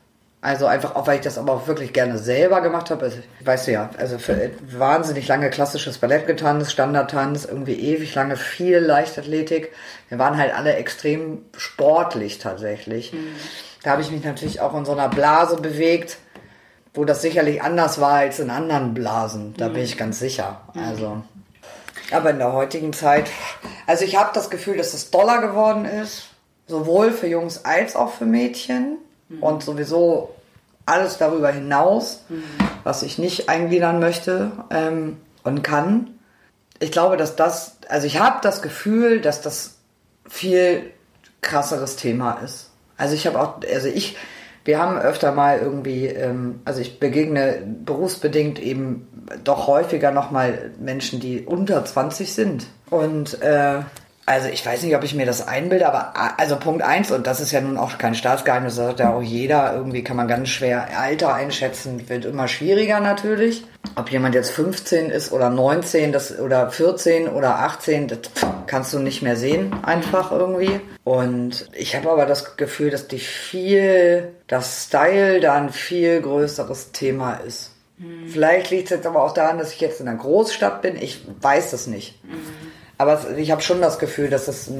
[0.43, 3.05] Also einfach auch, weil ich das aber auch wirklich gerne selber gemacht habe.
[3.05, 8.35] Also, weißt du ja, also für wahnsinnig lange klassisches Ballett getanzt, Standardtanz, irgendwie ewig lange
[8.35, 9.71] viel Leichtathletik.
[10.09, 13.13] Wir waren halt alle extrem sportlich tatsächlich.
[13.83, 16.17] Da habe ich mich natürlich auch in so einer Blase bewegt,
[16.93, 19.53] wo das sicherlich anders war als in anderen Blasen.
[19.57, 20.61] Da bin ich ganz sicher.
[20.75, 21.23] Also.
[22.11, 23.29] Aber in der heutigen Zeit,
[23.87, 26.27] also ich habe das Gefühl, dass es doller geworden ist,
[26.67, 28.97] sowohl für Jungs als auch für Mädchen
[29.41, 30.35] und sowieso
[30.85, 32.23] alles darüber hinaus,
[32.83, 36.19] was ich nicht eingliedern möchte ähm, und kann.
[36.79, 39.75] Ich glaube, dass das, also ich habe das Gefühl, dass das
[40.27, 40.91] viel
[41.41, 42.69] krasseres Thema ist.
[42.97, 44.17] Also ich habe auch, also ich,
[44.65, 49.07] wir haben öfter mal irgendwie, ähm, also ich begegne berufsbedingt eben
[49.43, 52.67] doch häufiger nochmal Menschen, die unter 20 sind.
[52.89, 53.81] Und äh,
[54.25, 57.41] Also ich weiß nicht, ob ich mir das einbilde, aber also Punkt eins und das
[57.41, 60.47] ist ja nun auch kein Staatsgeheimnis, das sagt ja auch jeder, irgendwie kann man ganz
[60.47, 63.65] schwer Alter einschätzen, wird immer schwieriger natürlich.
[63.97, 68.19] Ob jemand jetzt 15 ist oder 19 das, oder 14 oder 18, das
[68.65, 70.79] kannst du nicht mehr sehen, einfach irgendwie.
[71.03, 76.93] Und ich habe aber das Gefühl, dass die viel, das Style da ein viel größeres
[76.93, 77.71] Thema ist.
[77.97, 78.29] Mhm.
[78.29, 80.95] Vielleicht liegt es jetzt aber auch daran, dass ich jetzt in einer Großstadt bin.
[80.95, 82.23] Ich weiß das nicht.
[82.23, 82.71] Mhm.
[83.03, 84.71] Aber ich habe schon das Gefühl, dass das,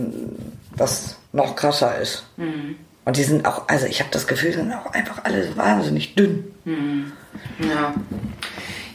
[0.77, 2.25] das noch krasser ist.
[2.37, 2.77] Mhm.
[3.03, 6.15] Und die sind auch, also ich habe das Gefühl, die sind auch einfach alle wahnsinnig
[6.15, 6.53] dünn.
[6.63, 7.11] Mhm.
[7.59, 7.93] Ja.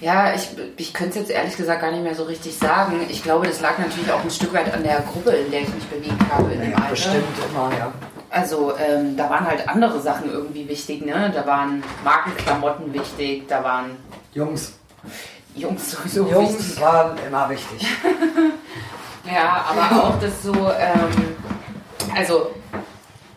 [0.01, 0.49] Ja, ich,
[0.79, 3.05] ich könnte es jetzt ehrlich gesagt gar nicht mehr so richtig sagen.
[3.11, 5.75] Ich glaube, das lag natürlich auch ein Stück weit an der Gruppe, in der ich
[5.75, 6.91] mich bewegt habe in dem ja, Alter.
[6.91, 7.93] Bestimmt immer, ja.
[8.31, 11.31] Also ähm, da waren halt andere Sachen irgendwie wichtig, ne?
[11.35, 13.91] Da waren Markenklamotten wichtig, da waren
[14.33, 14.73] Jungs.
[15.55, 16.31] Jungs sowieso.
[16.31, 16.81] Jungs wichtig.
[16.81, 17.87] waren immer wichtig.
[19.33, 21.37] Ja, aber auch das so, ähm,
[22.17, 22.51] also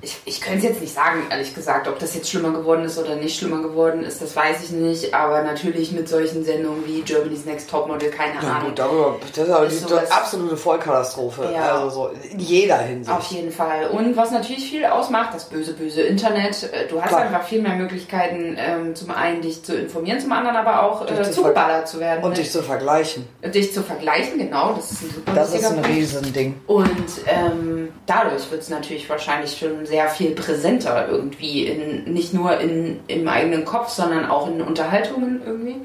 [0.04, 2.98] ich, ich könnte es jetzt nicht sagen, ehrlich gesagt, ob das jetzt schlimmer geworden ist
[2.98, 5.14] oder nicht schlimmer geworden ist, das weiß ich nicht.
[5.14, 8.70] Aber natürlich mit solchen Sendungen wie Germany's Next Topmodel, keine ja, Ahnung.
[8.70, 11.52] Gut, darüber, das ist aber ist die absolute Vollkatastrophe.
[11.54, 13.16] Ja, also so in jeder Hinsicht.
[13.16, 13.90] Auf jeden Fall.
[13.90, 16.64] Und was natürlich viel ausmacht, das böse, böse Internet.
[16.64, 17.22] Äh, du hast Klar.
[17.22, 21.30] einfach viel mehr Möglichkeiten, ähm, zum einen dich zu informieren, zum anderen aber auch äh,
[21.32, 22.24] zugeballert zu werden.
[22.24, 22.38] Und ne?
[22.38, 23.28] dich zu vergleichen.
[23.54, 24.74] Dich zu vergleichen, genau.
[24.74, 26.60] Das ist ein super Das ist ein Riesending.
[26.66, 26.90] Und
[27.28, 33.02] ähm, dadurch wird es natürlich wahrscheinlich schon sehr viel präsenter irgendwie, in, nicht nur in,
[33.08, 35.76] im eigenen Kopf, sondern auch in Unterhaltungen irgendwie.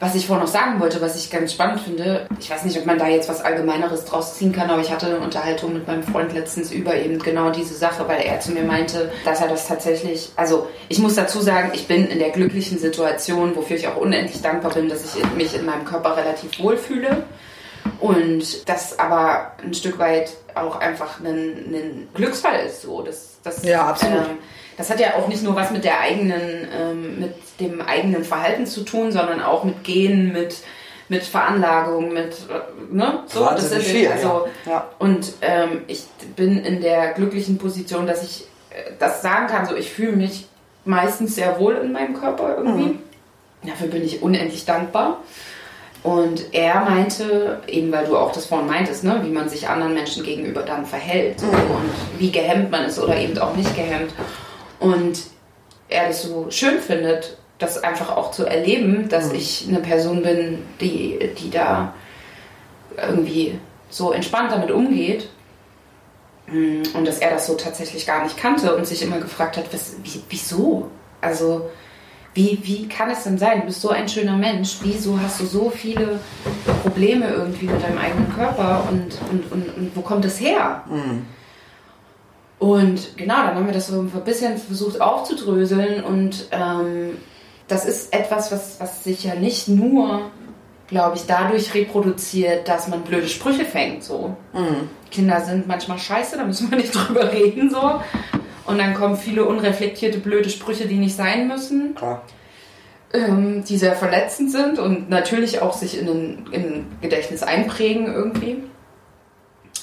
[0.00, 2.86] Was ich vorhin noch sagen wollte, was ich ganz spannend finde, ich weiß nicht, ob
[2.86, 6.02] man da jetzt was Allgemeineres draus ziehen kann, aber ich hatte eine Unterhaltung mit meinem
[6.02, 9.68] Freund letztens über eben genau diese Sache, weil er zu mir meinte, dass er das
[9.68, 13.96] tatsächlich, also ich muss dazu sagen, ich bin in der glücklichen Situation, wofür ich auch
[13.96, 17.22] unendlich dankbar bin, dass ich mich in meinem Körper relativ wohlfühle
[18.00, 22.82] und das aber ein Stück weit auch einfach ein, ein Glücksfall ist.
[22.82, 23.02] So.
[23.02, 24.18] Das, das, ja, absolut.
[24.18, 24.38] Ähm,
[24.76, 28.66] das hat ja auch nicht nur was mit der eigenen, ähm, mit dem eigenen Verhalten
[28.66, 30.56] zu tun, sondern auch mit Gehen, mit
[31.08, 34.72] mit Veranlagung, mit äh, ne, so das ist viel, also ja.
[34.72, 34.88] Ja.
[34.98, 36.04] und ähm, ich
[36.36, 39.66] bin in der glücklichen Position, dass ich äh, das sagen kann.
[39.66, 40.46] So, ich fühle mich
[40.86, 42.94] meistens sehr wohl in meinem Körper irgendwie.
[42.94, 42.98] Mhm.
[43.64, 45.18] Dafür bin ich unendlich dankbar.
[46.02, 49.94] Und er meinte, eben weil du auch das vorhin meintest, ne, wie man sich anderen
[49.94, 51.48] Menschen gegenüber dann verhält mhm.
[51.48, 54.12] und wie gehemmt man ist oder eben auch nicht gehemmt.
[54.80, 55.18] Und
[55.88, 59.36] er das so schön findet, das einfach auch zu erleben, dass mhm.
[59.36, 61.94] ich eine Person bin, die, die da
[62.96, 65.28] irgendwie so entspannt damit umgeht.
[66.48, 69.72] Mm, und dass er das so tatsächlich gar nicht kannte und sich immer gefragt hat,
[69.72, 69.96] was,
[70.28, 70.90] wieso?
[71.20, 71.70] Also,
[72.34, 73.60] wie, wie kann es denn sein?
[73.60, 74.78] Du bist so ein schöner Mensch.
[74.82, 76.20] Wieso hast du so viele
[76.82, 80.82] Probleme irgendwie mit deinem eigenen Körper und, und, und, und wo kommt es her?
[80.88, 81.26] Mhm.
[82.58, 87.16] Und genau, dann haben wir das so ein bisschen versucht aufzudröseln und ähm,
[87.66, 90.30] das ist etwas, was, was sich ja nicht nur,
[90.86, 94.04] glaube ich, dadurch reproduziert, dass man blöde Sprüche fängt.
[94.04, 94.36] So.
[94.52, 94.88] Mhm.
[95.10, 97.68] Kinder sind manchmal scheiße, da müssen wir nicht drüber reden.
[97.68, 98.00] So.
[98.66, 101.94] Und dann kommen viele unreflektierte, blöde Sprüche, die nicht sein müssen.
[101.94, 102.22] Klar.
[103.12, 108.06] Ähm, die sehr verletzend sind und natürlich auch sich in ein, in ein Gedächtnis einprägen
[108.06, 108.62] irgendwie.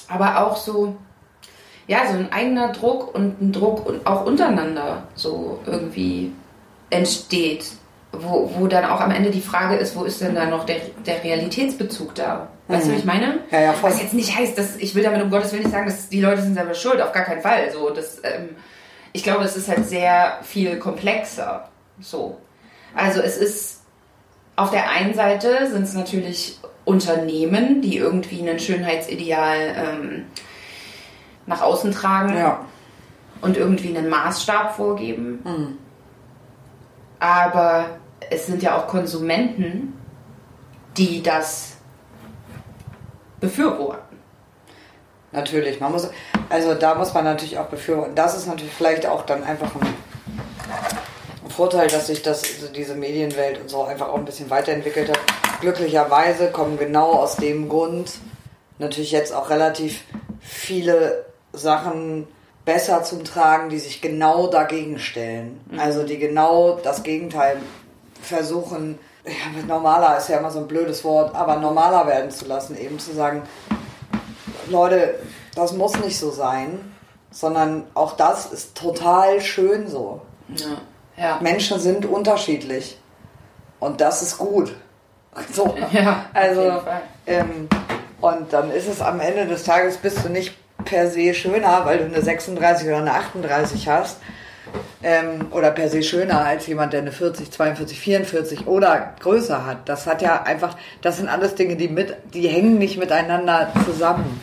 [0.08, 0.96] Aber auch so,
[1.86, 6.32] ja, so ein eigener Druck und ein Druck und auch untereinander so irgendwie
[6.90, 7.66] entsteht.
[8.12, 10.78] Wo, wo dann auch am Ende die Frage ist, wo ist denn da noch der,
[11.06, 12.48] der Realitätsbezug da?
[12.66, 12.88] Weißt mhm.
[12.88, 13.38] du, wie ich meine?
[13.50, 13.90] Ja, ja, voll.
[13.90, 16.20] Was jetzt nicht heißt, dass ich will damit um Gottes Willen nicht sagen, dass die
[16.20, 17.70] Leute sind selber schuld, auf gar keinen Fall.
[17.72, 18.56] So, das, ähm,
[19.12, 21.68] ich glaube, es ist halt sehr viel komplexer.
[22.00, 22.38] So.
[22.94, 23.80] Also es ist
[24.56, 30.24] auf der einen Seite sind es natürlich Unternehmen, die irgendwie ein Schönheitsideal ähm,
[31.46, 32.64] nach außen tragen ja.
[33.40, 35.40] und irgendwie einen Maßstab vorgeben.
[35.44, 35.78] Mhm.
[37.20, 37.86] Aber
[38.30, 39.96] es sind ja auch Konsumenten,
[40.96, 41.76] die das
[43.38, 44.18] befürworten.
[45.32, 46.10] Natürlich, man muss,
[46.48, 48.14] also da muss man natürlich auch befürworten.
[48.16, 49.94] Das ist natürlich vielleicht auch dann einfach ein,
[51.60, 55.20] Vorteil, dass sich das, also diese Medienwelt und so einfach auch ein bisschen weiterentwickelt hat.
[55.60, 58.12] Glücklicherweise kommen genau aus dem Grund
[58.78, 60.04] natürlich jetzt auch relativ
[60.40, 62.26] viele Sachen
[62.64, 65.60] besser zum Tragen, die sich genau dagegen stellen.
[65.70, 65.80] Mhm.
[65.80, 67.56] Also die genau das Gegenteil
[68.22, 72.78] versuchen, ja, normaler ist ja immer so ein blödes Wort, aber normaler werden zu lassen,
[72.78, 73.42] eben zu sagen,
[74.68, 75.18] Leute,
[75.54, 76.92] das muss nicht so sein,
[77.30, 80.22] sondern auch das ist total schön so.
[80.48, 80.66] Ja.
[81.16, 81.38] Ja.
[81.40, 82.98] Menschen sind unterschiedlich
[83.78, 84.74] und das ist gut.
[85.52, 85.76] So.
[85.92, 86.82] Ja, also,
[87.24, 87.68] ähm,
[88.20, 91.98] und dann ist es am Ende des Tages bist du nicht per se schöner, weil
[91.98, 94.18] du eine 36 oder eine 38 hast.
[95.02, 99.88] Ähm, oder per se schöner als jemand, der eine 40, 42, 44 oder größer hat.
[99.88, 104.40] Das hat ja einfach, das sind alles Dinge, die mit, die hängen nicht miteinander zusammen.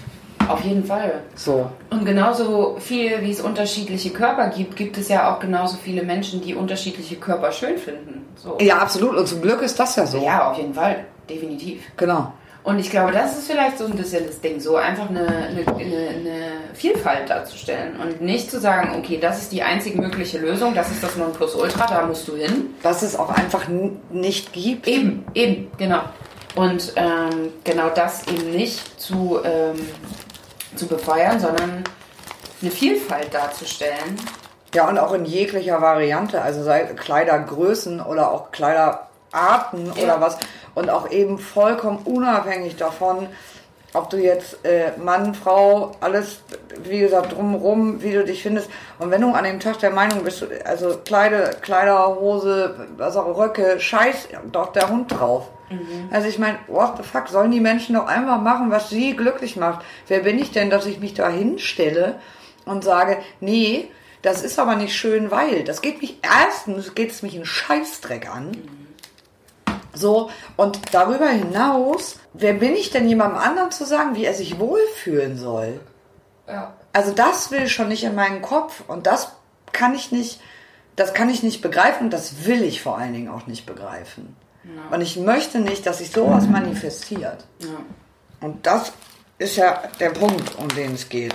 [0.47, 1.21] Auf jeden Fall.
[1.35, 1.69] So.
[1.89, 6.41] Und genauso viel, wie es unterschiedliche Körper gibt, gibt es ja auch genauso viele Menschen,
[6.41, 8.25] die unterschiedliche Körper schön finden.
[8.35, 8.57] So.
[8.61, 9.15] Ja, absolut.
[9.15, 10.23] Und zum Glück ist das ja so.
[10.23, 11.05] Ja, auf jeden Fall.
[11.29, 11.81] Definitiv.
[11.97, 12.33] Genau.
[12.67, 15.61] Und ich glaube, das ist vielleicht so ein bisschen das Ding, so einfach eine, eine,
[15.69, 20.91] eine, Vielfalt darzustellen und nicht zu sagen, okay, das ist die einzig mögliche Lösung, das
[20.91, 22.75] ist das Nonplusultra, da musst du hin.
[22.83, 23.69] Was es auch einfach
[24.09, 24.85] nicht gibt.
[24.85, 26.01] Eben, eben, genau.
[26.55, 29.87] Und ähm, genau das eben nicht zu, ähm,
[30.75, 31.85] zu befeuern, sondern
[32.61, 34.17] eine Vielfalt darzustellen.
[34.73, 38.51] Ja, und auch in jeglicher Variante, also sei Kleidergrößen oder auch
[39.37, 40.03] Kleiderarten Ja.
[40.03, 40.37] oder was.
[40.75, 43.27] Und auch eben vollkommen unabhängig davon,
[43.93, 46.41] ob du jetzt äh, Mann, Frau, alles,
[46.83, 48.69] wie gesagt, drumherum, wie du dich findest.
[48.99, 53.37] Und wenn du an dem Tag der Meinung bist, also Kleider, Kleider, Hose, was auch
[53.37, 55.49] Röcke, scheiß doch der Hund drauf.
[56.11, 59.57] Also ich meine, what the fuck, sollen die Menschen doch einfach machen, was sie glücklich
[59.57, 59.83] macht?
[60.07, 62.15] Wer bin ich denn, dass ich mich da hinstelle
[62.65, 63.89] und sage, nee,
[64.21, 68.33] das ist aber nicht schön, weil das geht mich erstens geht es mich einen Scheißdreck
[68.33, 68.51] an.
[69.97, 74.59] So, und darüber hinaus, wer bin ich denn jemandem anderen zu sagen, wie er sich
[74.59, 75.79] wohlfühlen soll?
[76.47, 76.73] Ja.
[76.93, 79.33] Also das will schon nicht in meinen Kopf und das
[79.71, 80.39] kann ich nicht,
[80.95, 84.35] das kann ich nicht begreifen und das will ich vor allen Dingen auch nicht begreifen.
[84.91, 87.45] Und ich möchte nicht, dass sich sowas manifestiert.
[87.59, 87.67] ja.
[88.39, 88.91] Und das
[89.39, 91.33] ist ja der Punkt, um den es geht.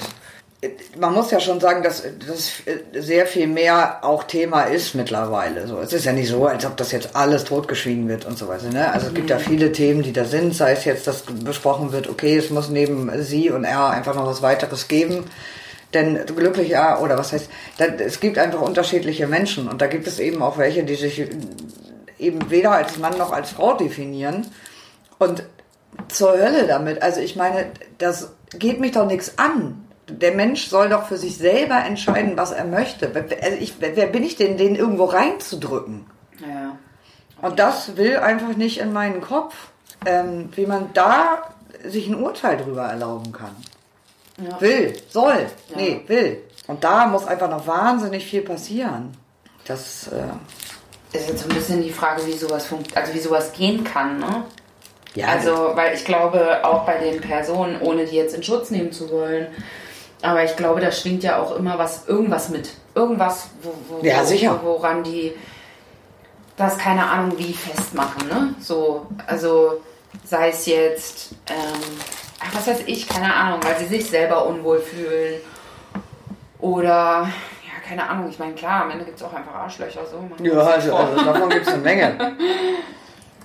[0.97, 2.53] Man muss ja schon sagen, dass das
[2.93, 5.67] sehr viel mehr auch Thema ist mittlerweile.
[5.67, 8.47] So, es ist ja nicht so, als ob das jetzt alles totgeschwiegen wird und so
[8.47, 8.69] weiter.
[8.71, 8.93] Ne?
[8.93, 12.09] Also es gibt ja viele Themen, die da sind, sei es jetzt, dass besprochen wird,
[12.09, 15.25] okay, es muss neben sie und er einfach noch was weiteres geben.
[15.95, 20.07] Denn glücklich ja, oder was heißt, da, es gibt einfach unterschiedliche Menschen und da gibt
[20.07, 21.27] es eben auch welche, die sich
[22.19, 24.47] eben weder als Mann noch als Frau definieren.
[25.19, 25.43] Und
[26.09, 27.03] zur Hölle damit.
[27.03, 27.67] Also ich meine,
[27.99, 29.85] das geht mich doch nichts an.
[30.09, 33.13] Der Mensch soll doch für sich selber entscheiden, was er möchte.
[33.15, 36.07] Also ich, wer bin ich denn, den irgendwo reinzudrücken?
[36.41, 36.77] ja.
[37.43, 39.55] Und das will einfach nicht in meinen Kopf,
[40.07, 41.43] ähm, wie man da
[41.85, 43.57] sich ein Urteil drüber erlauben kann.
[44.39, 44.61] Ja.
[44.61, 46.43] Will, soll, nee, will.
[46.69, 49.17] Und da muss einfach noch wahnsinnig viel passieren.
[49.67, 53.53] Das, äh, ist jetzt so ein bisschen die Frage, wie sowas funkt, also wie sowas
[53.53, 54.45] gehen kann, ne?
[55.15, 58.93] ja, Also, weil ich glaube, auch bei den Personen, ohne die jetzt in Schutz nehmen
[58.93, 59.49] zu wollen,
[60.23, 62.71] aber ich glaube, da schwingt ja auch immer was, irgendwas mit.
[62.95, 64.59] Irgendwas, wo, wo, Ja, sicher.
[64.63, 65.33] wo, woran die
[66.57, 68.55] das keine Ahnung wie festmachen, ne?
[68.61, 69.81] So, also
[70.25, 71.81] sei es jetzt, ähm,
[72.41, 75.41] ach, was weiß ich, keine Ahnung, weil sie sich selber unwohl fühlen
[76.61, 77.29] oder
[77.65, 80.45] ja, keine Ahnung, ich meine, klar, am Ende gibt es auch einfach Arschlöcher, so.
[80.45, 82.17] ja, also, also davon gibt es eine Menge.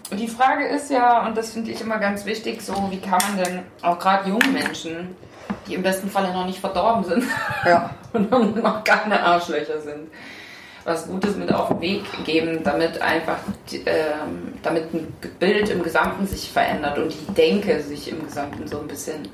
[0.09, 3.19] Und die Frage ist ja, und das finde ich immer ganz wichtig, so wie kann
[3.27, 5.17] man denn auch gerade jungen Menschen,
[5.67, 7.23] die im besten Falle noch nicht verdorben sind
[7.65, 7.91] Ja.
[8.13, 10.09] und noch keine Arschlöcher sind,
[10.83, 13.39] was Gutes mit auf den Weg geben, damit einfach,
[13.73, 18.79] ähm, damit ein Bild im Gesamten sich verändert und die Denke sich im Gesamten so
[18.79, 19.27] ein bisschen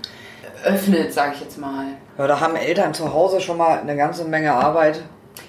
[0.64, 1.86] öffnet, sage ich jetzt mal.
[2.18, 5.02] Ja, da haben Eltern zu Hause schon mal eine ganze Menge Arbeit.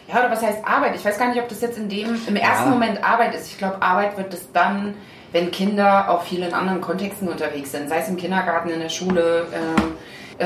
[0.08, 0.94] Ja, oder was heißt Arbeit?
[0.96, 2.70] Ich weiß gar nicht, ob das jetzt in dem, im ersten Ja.
[2.70, 3.46] Moment Arbeit ist.
[3.48, 4.94] Ich glaube, Arbeit wird es dann,
[5.32, 8.88] wenn Kinder auch viel in anderen Kontexten unterwegs sind, sei es im Kindergarten, in der
[8.88, 9.46] Schule.
[9.52, 9.94] Ähm,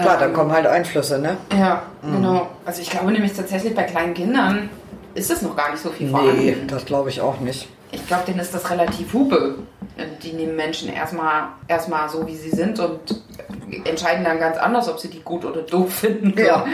[0.03, 1.37] Klar, dann ähm, kommen halt Einflüsse, ne?
[1.59, 2.49] Ja, genau.
[2.65, 4.71] Also ich glaube nämlich tatsächlich bei kleinen Kindern
[5.15, 6.45] ist es noch gar nicht so viel vorhanden.
[6.45, 7.69] Nee, das glaube ich auch nicht.
[7.91, 9.57] Ich glaube, denen ist das relativ Hupe.
[10.23, 13.01] Die nehmen Menschen erstmal erstmal so, wie sie sind und
[13.85, 16.39] entscheiden dann ganz anders, ob sie die gut oder doof finden.
[16.39, 16.67] Ja.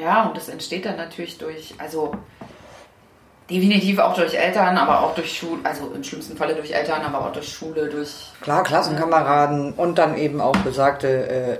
[0.00, 2.12] Ja, und das entsteht dann natürlich durch, also
[3.50, 7.20] definitiv auch durch Eltern, aber auch durch Schule, also im schlimmsten Falle durch Eltern, aber
[7.20, 8.32] auch durch Schule, durch.
[8.40, 11.58] Klar, Klassenkameraden und dann eben auch besagte äh,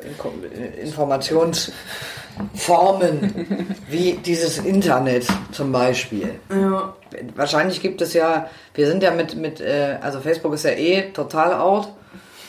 [0.80, 6.41] Informationsformen wie dieses Internet zum Beispiel.
[6.51, 6.95] Ja.
[7.37, 11.11] Wahrscheinlich gibt es ja, wir sind ja mit, mit äh, also Facebook ist ja eh
[11.12, 11.89] total out.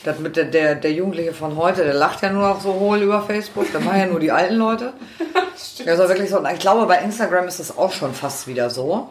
[0.06, 3.00] Das mit der, der, der Jugendliche von heute, der lacht ja nur noch so hohl
[3.00, 3.66] über Facebook.
[3.74, 4.94] Da machen ja nur die alten Leute.
[5.86, 6.40] Also wirklich so.
[6.40, 9.10] Und ich glaube, bei Instagram ist das auch schon fast wieder so.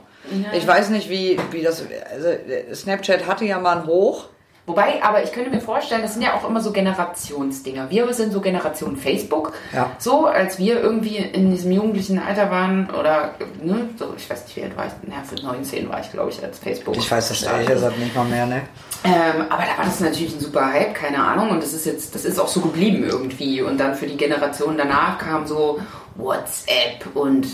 [0.53, 1.85] Ich weiß nicht, wie, wie das.
[2.11, 2.29] Also
[2.75, 4.29] Snapchat hatte ja mal einen Hoch.
[4.67, 7.91] Wobei, aber ich könnte mir vorstellen, das sind ja auch immer so Generationsdinger.
[7.91, 9.53] Wir sind so Generation Facebook.
[9.75, 9.91] Ja.
[9.99, 14.57] So, als wir irgendwie in diesem jugendlichen Alter waren, oder, ne, so, ich weiß nicht,
[14.57, 16.97] wie alt war ich, na, für 19 war ich, glaube ich, als Facebook.
[16.97, 18.63] Ich weiß das ehrlich gesagt nicht mal mehr, ne?
[19.05, 21.51] Ähm, aber da war das natürlich ein super Hype, keine Ahnung.
[21.51, 23.61] Und das ist jetzt, das ist auch so geblieben irgendwie.
[23.61, 25.79] Und dann für die Generation danach kam so
[26.17, 27.47] WhatsApp und,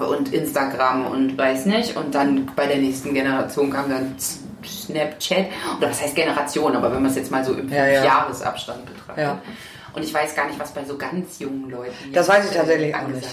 [0.00, 1.96] und Instagram und weiß nicht.
[1.96, 4.16] Und dann bei der nächsten Generation kam dann
[4.66, 5.46] Snapchat.
[5.78, 8.04] Oder was heißt Generation, aber wenn man es jetzt mal so im Ja, ja.
[8.04, 9.24] Jahresabstand betrachtet.
[9.24, 9.42] Ja.
[9.94, 12.94] Und ich weiß gar nicht, was bei so ganz jungen Leuten Das weiß ich tatsächlich
[12.94, 13.26] auch nicht.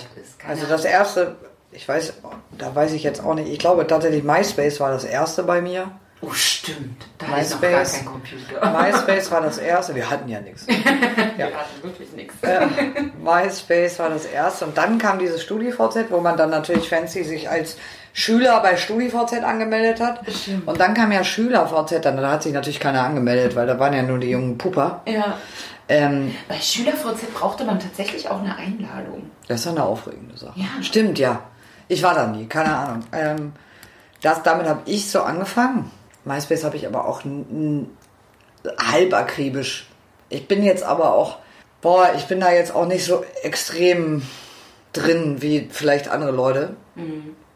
[0.47, 1.35] Also das erste,
[1.71, 2.13] ich weiß,
[2.57, 3.49] da weiß ich jetzt auch nicht.
[3.49, 5.91] Ich glaube tatsächlich MySpace war das erste bei mir.
[6.25, 7.05] Oh, stimmt.
[7.17, 7.93] Da hatte ich noch gar MySpace.
[7.93, 8.81] keinen Computer.
[8.81, 9.95] MySpace war das erste.
[9.95, 10.67] Wir hatten ja nichts.
[10.67, 12.35] Wir hatten wirklich nichts.
[13.21, 14.65] MySpace war das erste.
[14.65, 17.77] Und dann kam dieses StudiVZ, wo man dann natürlich fancy sich als
[18.13, 20.21] Schüler bei StudiVZ angemeldet hat.
[20.65, 23.93] Und dann kam ja SchülerVZ, dann da hat sich natürlich keiner angemeldet, weil da waren
[23.93, 25.01] ja nur die jungen Pupper.
[25.05, 25.37] Ja.
[25.89, 29.29] Ähm, Bei SchülerVZ brauchte man tatsächlich auch eine Einladung.
[29.47, 30.53] Das ist ja eine aufregende Sache.
[30.59, 30.81] Ja.
[30.81, 31.41] Stimmt, ja.
[31.87, 33.03] Ich war da nie, keine Ahnung.
[33.11, 33.51] Ähm,
[34.21, 35.91] das, damit habe ich so angefangen.
[36.25, 37.21] MySpace habe ich aber auch
[38.77, 39.87] halb akribisch.
[40.29, 41.37] Ich bin jetzt aber auch,
[41.81, 44.23] boah, ich bin da jetzt auch nicht so extrem
[44.91, 46.75] drin wie vielleicht andere Leute.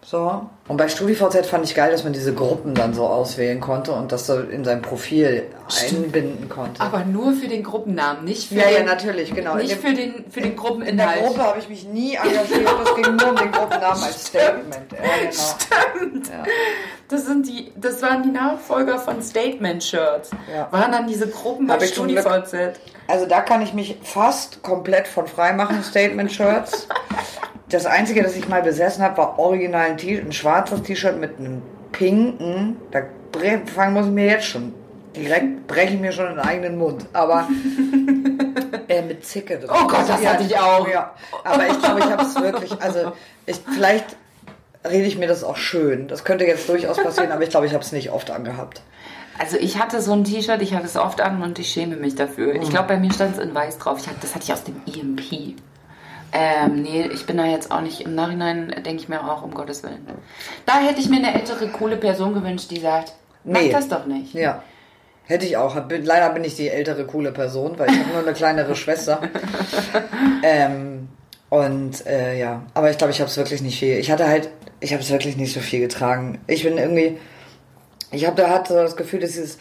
[0.01, 0.49] So.
[0.70, 4.11] Und bei StudiVZ fand ich geil, dass man diese Gruppen dann so auswählen konnte und
[4.11, 5.47] das so in sein Profil
[5.89, 6.80] einbinden konnte.
[6.80, 9.55] Aber nur für den Gruppennamen, nicht für Ja, ja, den, natürlich, genau.
[9.55, 11.26] Nicht dem- für den, für den In der Gruppeninhalt.
[11.26, 12.70] Gruppe habe ich mich nie engagiert.
[12.84, 14.76] Das ging nur um den Gruppennamen als Statement.
[14.91, 16.13] Ja, genau.
[16.30, 16.43] Ja.
[17.07, 20.30] Das sind die, das waren die Nachfolger von Statement-Shirts.
[20.55, 20.67] Ja.
[20.72, 22.53] Waren dann diese Gruppen bei StudiVZ.
[23.07, 26.88] Also da kann ich mich fast komplett von frei machen, Statement-Shirts.
[27.72, 31.38] Das Einzige, das ich mal besessen habe, war original ein, T ein schwarzes T-Shirt mit
[31.38, 32.78] einem pinken.
[32.91, 33.01] Da
[33.74, 34.74] fangen muss ich mir jetzt schon.
[35.16, 37.05] Direkt breche ich mir schon den eigenen Mund.
[37.14, 37.47] Aber
[38.88, 39.70] äh, mit Zicke drin.
[39.72, 40.88] Oh Gott, das hatte ich auch.
[40.88, 43.14] Ja, aber ich glaube, ich habe es wirklich, also
[43.45, 44.16] ich, vielleicht
[44.86, 46.07] rede ich mir das auch schön.
[46.07, 48.82] Das könnte jetzt durchaus passieren, aber ich glaube, ich habe es nicht oft angehabt.
[49.38, 52.16] Also ich hatte so ein T-Shirt, ich hatte es oft an und ich schäme mich
[52.16, 52.53] dafür.
[52.53, 52.62] Mhm.
[52.62, 53.97] Ich glaube, bei mir stand es in weiß drauf.
[53.99, 55.55] Ich hatte, das hatte ich aus dem EMP.
[56.32, 59.54] Ähm, nee, ich bin da jetzt auch nicht, im Nachhinein denke ich mir auch, um
[59.54, 60.06] Gottes Willen.
[60.66, 63.14] Da hätte ich mir eine ältere, coole Person gewünscht, die sagt,
[63.44, 63.72] mach Nee.
[63.72, 64.34] das doch nicht.
[64.34, 64.64] Ja.
[65.26, 65.76] Hätte ich auch.
[65.90, 69.22] Leider bin ich die ältere, coole Person, weil ich habe nur eine kleinere Schwester.
[70.44, 71.08] ähm,
[71.50, 73.98] und äh, ja, aber ich glaube, ich habe es wirklich nicht viel.
[73.98, 74.50] Ich hatte halt,
[74.80, 76.40] ich habe es wirklich nicht so viel getragen.
[76.48, 77.18] Ich bin irgendwie,
[78.12, 79.58] ich habe da hatte das Gefühl, dass dieses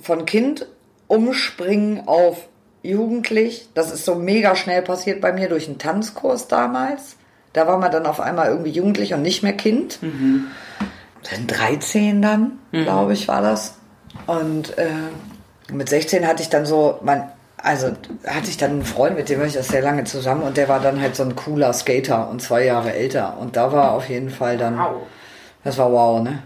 [0.00, 0.66] von Kind
[1.08, 2.48] umspringen auf
[2.82, 7.16] jugendlich, das ist so mega schnell passiert bei mir durch einen Tanzkurs damals.
[7.52, 9.98] Da war man dann auf einmal irgendwie jugendlich und nicht mehr Kind.
[10.02, 13.74] Dann 13 dann, glaube ich, war das.
[14.26, 14.88] Und äh,
[15.72, 17.24] mit 16 hatte ich dann so, mein,
[17.58, 17.88] also
[18.26, 20.68] hatte ich dann einen Freund, mit dem war ich das sehr lange zusammen und der
[20.68, 23.36] war dann halt so ein cooler Skater und zwei Jahre älter.
[23.38, 25.02] Und da war auf jeden Fall dann, Wow.
[25.62, 26.42] das war wow, ne?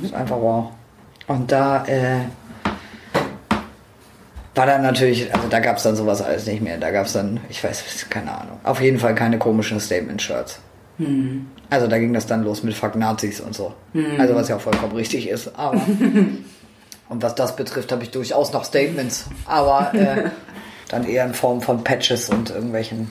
[0.00, 0.70] Das ist einfach wow.
[1.28, 2.20] Und da äh,
[4.56, 6.78] war dann natürlich, also da gab es dann sowas alles nicht mehr.
[6.78, 10.60] Da gab es dann, ich weiß, keine Ahnung, auf jeden Fall keine komischen Statement-Shirts.
[11.68, 13.74] Also da ging das dann los mit Fuck Nazis und so.
[14.18, 15.50] Also was ja auch vollkommen richtig ist.
[15.56, 15.80] Aber
[17.08, 19.26] und was das betrifft, habe ich durchaus noch Statements.
[19.44, 20.30] Aber äh,
[20.88, 23.10] dann eher in Form von Patches und irgendwelchen.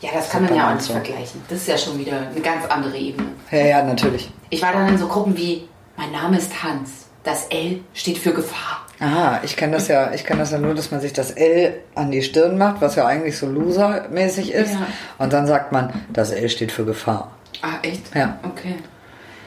[0.00, 0.94] Ja, das kann man ja auch nicht so.
[0.94, 1.42] vergleichen.
[1.48, 3.28] Das ist ja schon wieder eine ganz andere Ebene.
[3.50, 4.30] Ja, ja, natürlich.
[4.48, 7.06] Ich war dann in so Gruppen wie, mein Name ist Hans.
[7.22, 8.86] Das L steht für Gefahr.
[9.00, 11.80] Aha, ich kenne das ja, ich kenne das ja nur, dass man sich das L
[11.94, 14.74] an die Stirn macht, was ja eigentlich so losermäßig ist.
[14.74, 14.86] Ja.
[15.18, 17.32] Und dann sagt man, das L steht für Gefahr.
[17.62, 18.14] Ah, echt?
[18.14, 18.38] Ja.
[18.42, 18.76] Okay.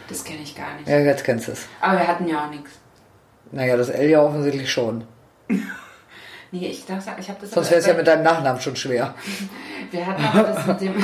[0.10, 0.88] Das kenne ich gar nicht.
[0.88, 1.68] Ja, jetzt kennst du es.
[1.82, 2.72] Aber wir hatten ja auch nichts.
[3.51, 5.04] Naja, das L ja offensichtlich schon.
[6.54, 7.49] Nee, ich dachte, ich habe das.
[7.49, 9.16] Sonst wäre es ja mit deinem Nachnamen schon schwer.
[9.91, 10.93] Wir hatten aber das mit dem.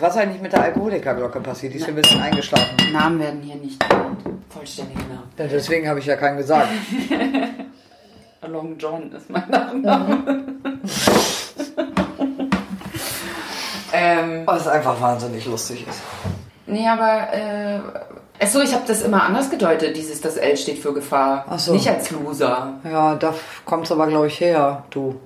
[0.00, 1.74] Was ist eigentlich mit der Alkoholikerglocke passiert?
[1.74, 2.76] Die ist ein bisschen eingeschlafen.
[2.92, 4.20] Namen werden hier nicht genannt.
[4.48, 5.30] Vollständige Namen.
[5.38, 6.68] Ja, deswegen habe ich ja keinen gesagt.
[8.46, 10.44] Long John ist mein Nachname.
[13.92, 16.00] ähm, Was einfach wahnsinnig lustig ist.
[16.66, 17.32] nee, aber.
[17.32, 17.80] Äh,
[18.40, 21.44] Achso, ich habe das immer anders gedeutet, dieses, das L steht für Gefahr.
[21.48, 21.72] Ach so.
[21.72, 22.74] Nicht als Loser.
[22.84, 25.18] Ja, da kommt es aber, glaube ich, her, du.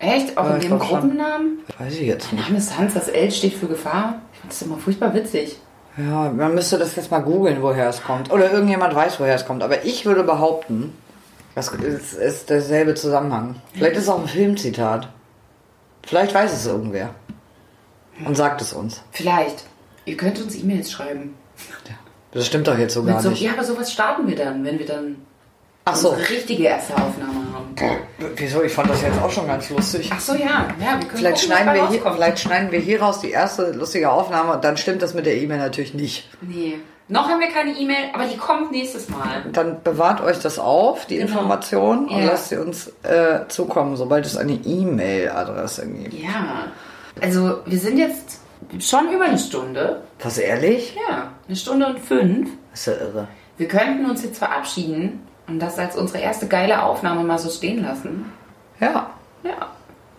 [0.00, 0.36] Echt?
[0.36, 1.00] Auch Ja, in dem glaub schon.
[1.00, 1.58] Gruppennamen?
[1.78, 2.42] Weiß ich jetzt nicht.
[2.46, 4.20] Name ist Hans, das L steht für Gefahr.
[4.32, 5.58] Ich fand das immer furchtbar witzig.
[5.96, 8.32] Ja, man müsste das jetzt mal googeln, woher es kommt.
[8.32, 9.62] Oder irgendjemand weiß, woher es kommt.
[9.62, 10.94] Aber ich würde behaupten,
[11.54, 13.56] das ist, ist derselbe Zusammenhang.
[13.74, 15.08] Vielleicht ist es auch ein Filmzitat.
[16.06, 17.10] Vielleicht weiß es irgendwer.
[18.24, 19.02] Und sagt es uns.
[19.12, 19.64] Vielleicht.
[20.06, 21.34] Ihr könnt uns E-Mails schreiben.
[22.32, 23.42] Das stimmt doch jetzt so Mit gar so, nicht.
[23.42, 25.16] ja, aber sowas starten wir dann, wenn wir dann.
[25.92, 26.10] Ach so.
[26.10, 27.96] Richtige erste Aufnahme haben.
[28.36, 28.62] Wieso?
[28.62, 30.10] Ich fand das jetzt auch schon ganz lustig.
[30.12, 30.66] Ach so, ja.
[30.78, 33.72] ja wir können Vielleicht gucken, schneiden, wir hier, vielleicht schneiden wir hier raus die erste
[33.72, 36.28] lustige Aufnahme und dann stimmt das mit der E-Mail natürlich nicht.
[36.40, 36.78] Nee.
[37.08, 39.44] Noch haben wir keine E-Mail, aber die kommt nächstes Mal.
[39.52, 42.20] Dann bewahrt euch das auf, die Information, und Genau.
[42.20, 42.26] Ja.
[42.26, 46.14] lasst sie uns äh, zukommen, sobald es eine E-Mail-Adresse gibt.
[46.14, 46.66] Ja.
[47.20, 48.38] Also, wir sind jetzt
[48.78, 50.02] schon über eine Stunde.
[50.22, 50.94] Was, ehrlich?
[51.08, 52.50] Ja, eine Stunde und fünf.
[52.70, 53.28] Das ist ja irre.
[53.56, 57.82] Wir könnten uns jetzt verabschieden und das als unsere erste geile Aufnahme mal so stehen
[57.82, 58.32] lassen.
[58.80, 59.10] Ja,
[59.42, 59.68] Ja,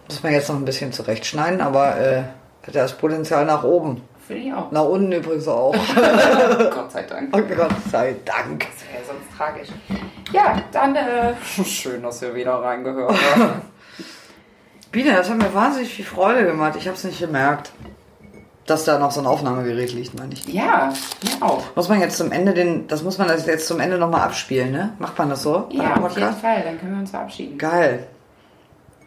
[0.07, 2.23] muss man jetzt noch ein bisschen zurechtschneiden, aber äh,
[2.67, 4.03] hat ja das Potenzial nach oben.
[4.27, 4.71] finde ich auch.
[4.71, 5.73] Nach unten übrigens auch.
[5.95, 7.29] Gott sei Dank.
[7.35, 8.67] oh Gott sei Dank.
[8.67, 9.69] Das wäre sonst tragisch.
[10.31, 11.33] Ja, dann äh,
[11.65, 13.61] schön, dass ihr wieder reingehört habt.
[14.91, 16.75] Biene, das hat mir wahnsinnig viel Freude gemacht.
[16.77, 17.71] Ich habe es nicht gemerkt,
[18.71, 20.47] dass da noch so ein Aufnahmegerät liegt, meine ich.
[20.47, 20.91] ja,
[21.23, 21.63] mir auch.
[21.75, 24.71] Muss man jetzt zum Ende den, das muss man das jetzt zum Ende nochmal abspielen,
[24.71, 24.93] ne?
[24.99, 25.67] Macht man das so?
[25.71, 26.33] Ja, auf jeden?
[26.33, 26.63] Fall.
[26.63, 27.57] Dann können wir uns verabschieden.
[27.57, 28.07] Geil.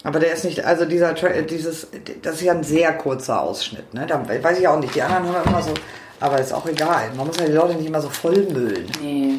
[0.05, 1.89] Aber der ist nicht, also dieser, dieses,
[2.23, 4.07] das ist ja ein sehr kurzer Ausschnitt, ne?
[4.07, 4.95] Da weiß ich auch nicht.
[4.95, 5.73] Die anderen haben ja immer so,
[6.21, 7.11] aber ist auch egal.
[7.17, 8.87] Man muss ja die Leute nicht immer so vollmüllen.
[9.01, 9.39] Nee.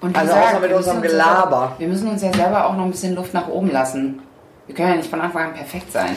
[0.00, 1.74] Und Also gesagt, außer mit unserem Gelaber.
[1.78, 4.20] Wir müssen uns ja selber auch noch ein bisschen Luft nach oben lassen.
[4.66, 6.16] Wir können ja nicht von Anfang an perfekt sein.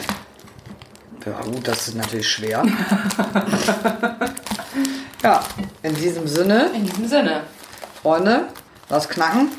[1.26, 2.62] Ja gut, das ist natürlich schwer.
[5.22, 5.42] ja,
[5.82, 7.42] in diesem Sinne, In diesem Sinne.
[8.00, 8.46] Freunde,
[8.88, 9.50] was knacken?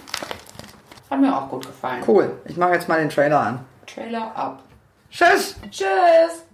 [1.10, 2.04] Hat mir auch gut gefallen.
[2.08, 2.40] Cool.
[2.46, 3.66] Ich mache jetzt mal den Trailer an.
[3.86, 4.64] Trailer ab.
[5.12, 5.56] Tschüss!
[5.70, 6.46] Tschüss!